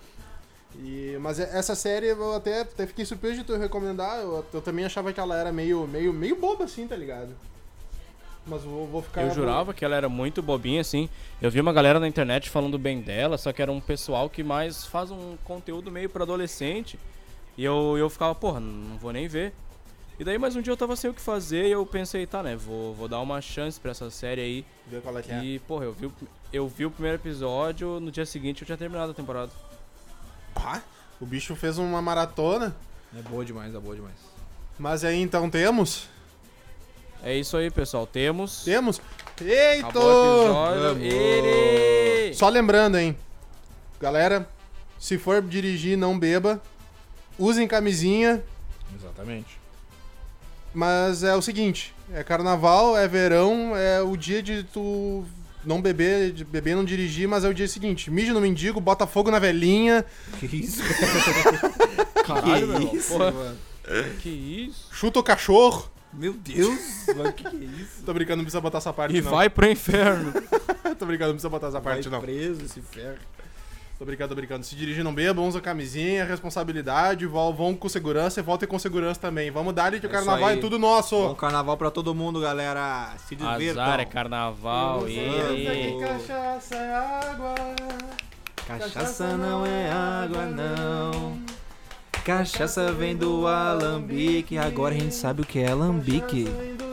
[0.75, 4.19] E, mas essa série eu até, até fiquei surpreso de tu recomendar.
[4.19, 7.29] Eu, eu também achava que ela era meio, meio, meio boba assim, tá ligado?
[8.45, 9.23] Mas vou, vou ficar.
[9.23, 11.09] Eu jurava que ela era muito bobinha, assim.
[11.41, 14.43] Eu vi uma galera na internet falando bem dela, só que era um pessoal que
[14.43, 16.99] mais faz um conteúdo meio pra adolescente.
[17.57, 19.53] E eu, eu ficava, porra, não vou nem ver.
[20.19, 22.43] E daí, mais um dia eu tava sem o que fazer e eu pensei, tá,
[22.43, 24.65] né, vou, vou dar uma chance pra essa série aí.
[24.85, 25.43] Vê qual é que é.
[25.43, 26.11] E, porra, eu vi,
[26.51, 29.49] eu vi o primeiro episódio, no dia seguinte eu tinha terminado a temporada.
[30.61, 30.81] Pá,
[31.21, 32.75] o bicho fez uma maratona.
[33.17, 34.15] É boa demais, é boa demais.
[34.77, 36.07] Mas aí então temos?
[37.23, 38.05] É isso aí, pessoal.
[38.05, 38.63] Temos.
[38.63, 39.01] Temos?
[39.41, 39.99] Eita!
[42.33, 43.17] Só lembrando, hein?
[43.99, 44.47] Galera,
[44.99, 46.61] se for dirigir, não beba.
[47.37, 48.43] Usem camisinha.
[48.95, 49.59] Exatamente.
[50.73, 55.25] Mas é o seguinte: é carnaval, é verão, é o dia de tu
[55.65, 58.09] não beber, beber e não dirigir, mas é o dia seguinte.
[58.09, 60.05] Mija no mendigo, bota fogo na velhinha,
[60.39, 60.81] Que isso?
[62.25, 62.95] Caralho, meu irmão.
[62.95, 63.57] isso, Porra, mano?
[64.21, 64.87] que isso?
[64.91, 65.89] chuta o cachorro.
[66.11, 68.01] Meu Deus, mano, que que é isso?
[68.03, 69.29] Tô brincando, não precisa botar essa parte, E não.
[69.31, 70.33] vai pro inferno.
[70.97, 72.21] Tô brincando, não precisa botar essa parte, Vai não.
[72.25, 73.17] preso esse ferro.
[73.99, 74.65] Tô brincando, tô brincando.
[74.65, 79.19] Se dirigir, não beba, usa camisinha, responsabilidade, vão, vão com segurança e voltem com segurança
[79.19, 79.51] também.
[79.51, 81.17] Vamos dar que o É carnaval é tudo nosso.
[81.17, 83.13] Bom carnaval pra todo mundo, galera.
[83.27, 83.83] Se divirtam.
[83.83, 85.05] Azar é carnaval.
[85.05, 85.97] Ere.
[85.97, 85.99] vamos.
[85.99, 87.55] cachaça é água.
[88.65, 91.37] Cachaça não é água, não.
[92.23, 94.57] Cachaça vem do alambique.
[94.57, 96.45] Agora a gente sabe o que é alambique.
[96.45, 96.89] Cachaça vem do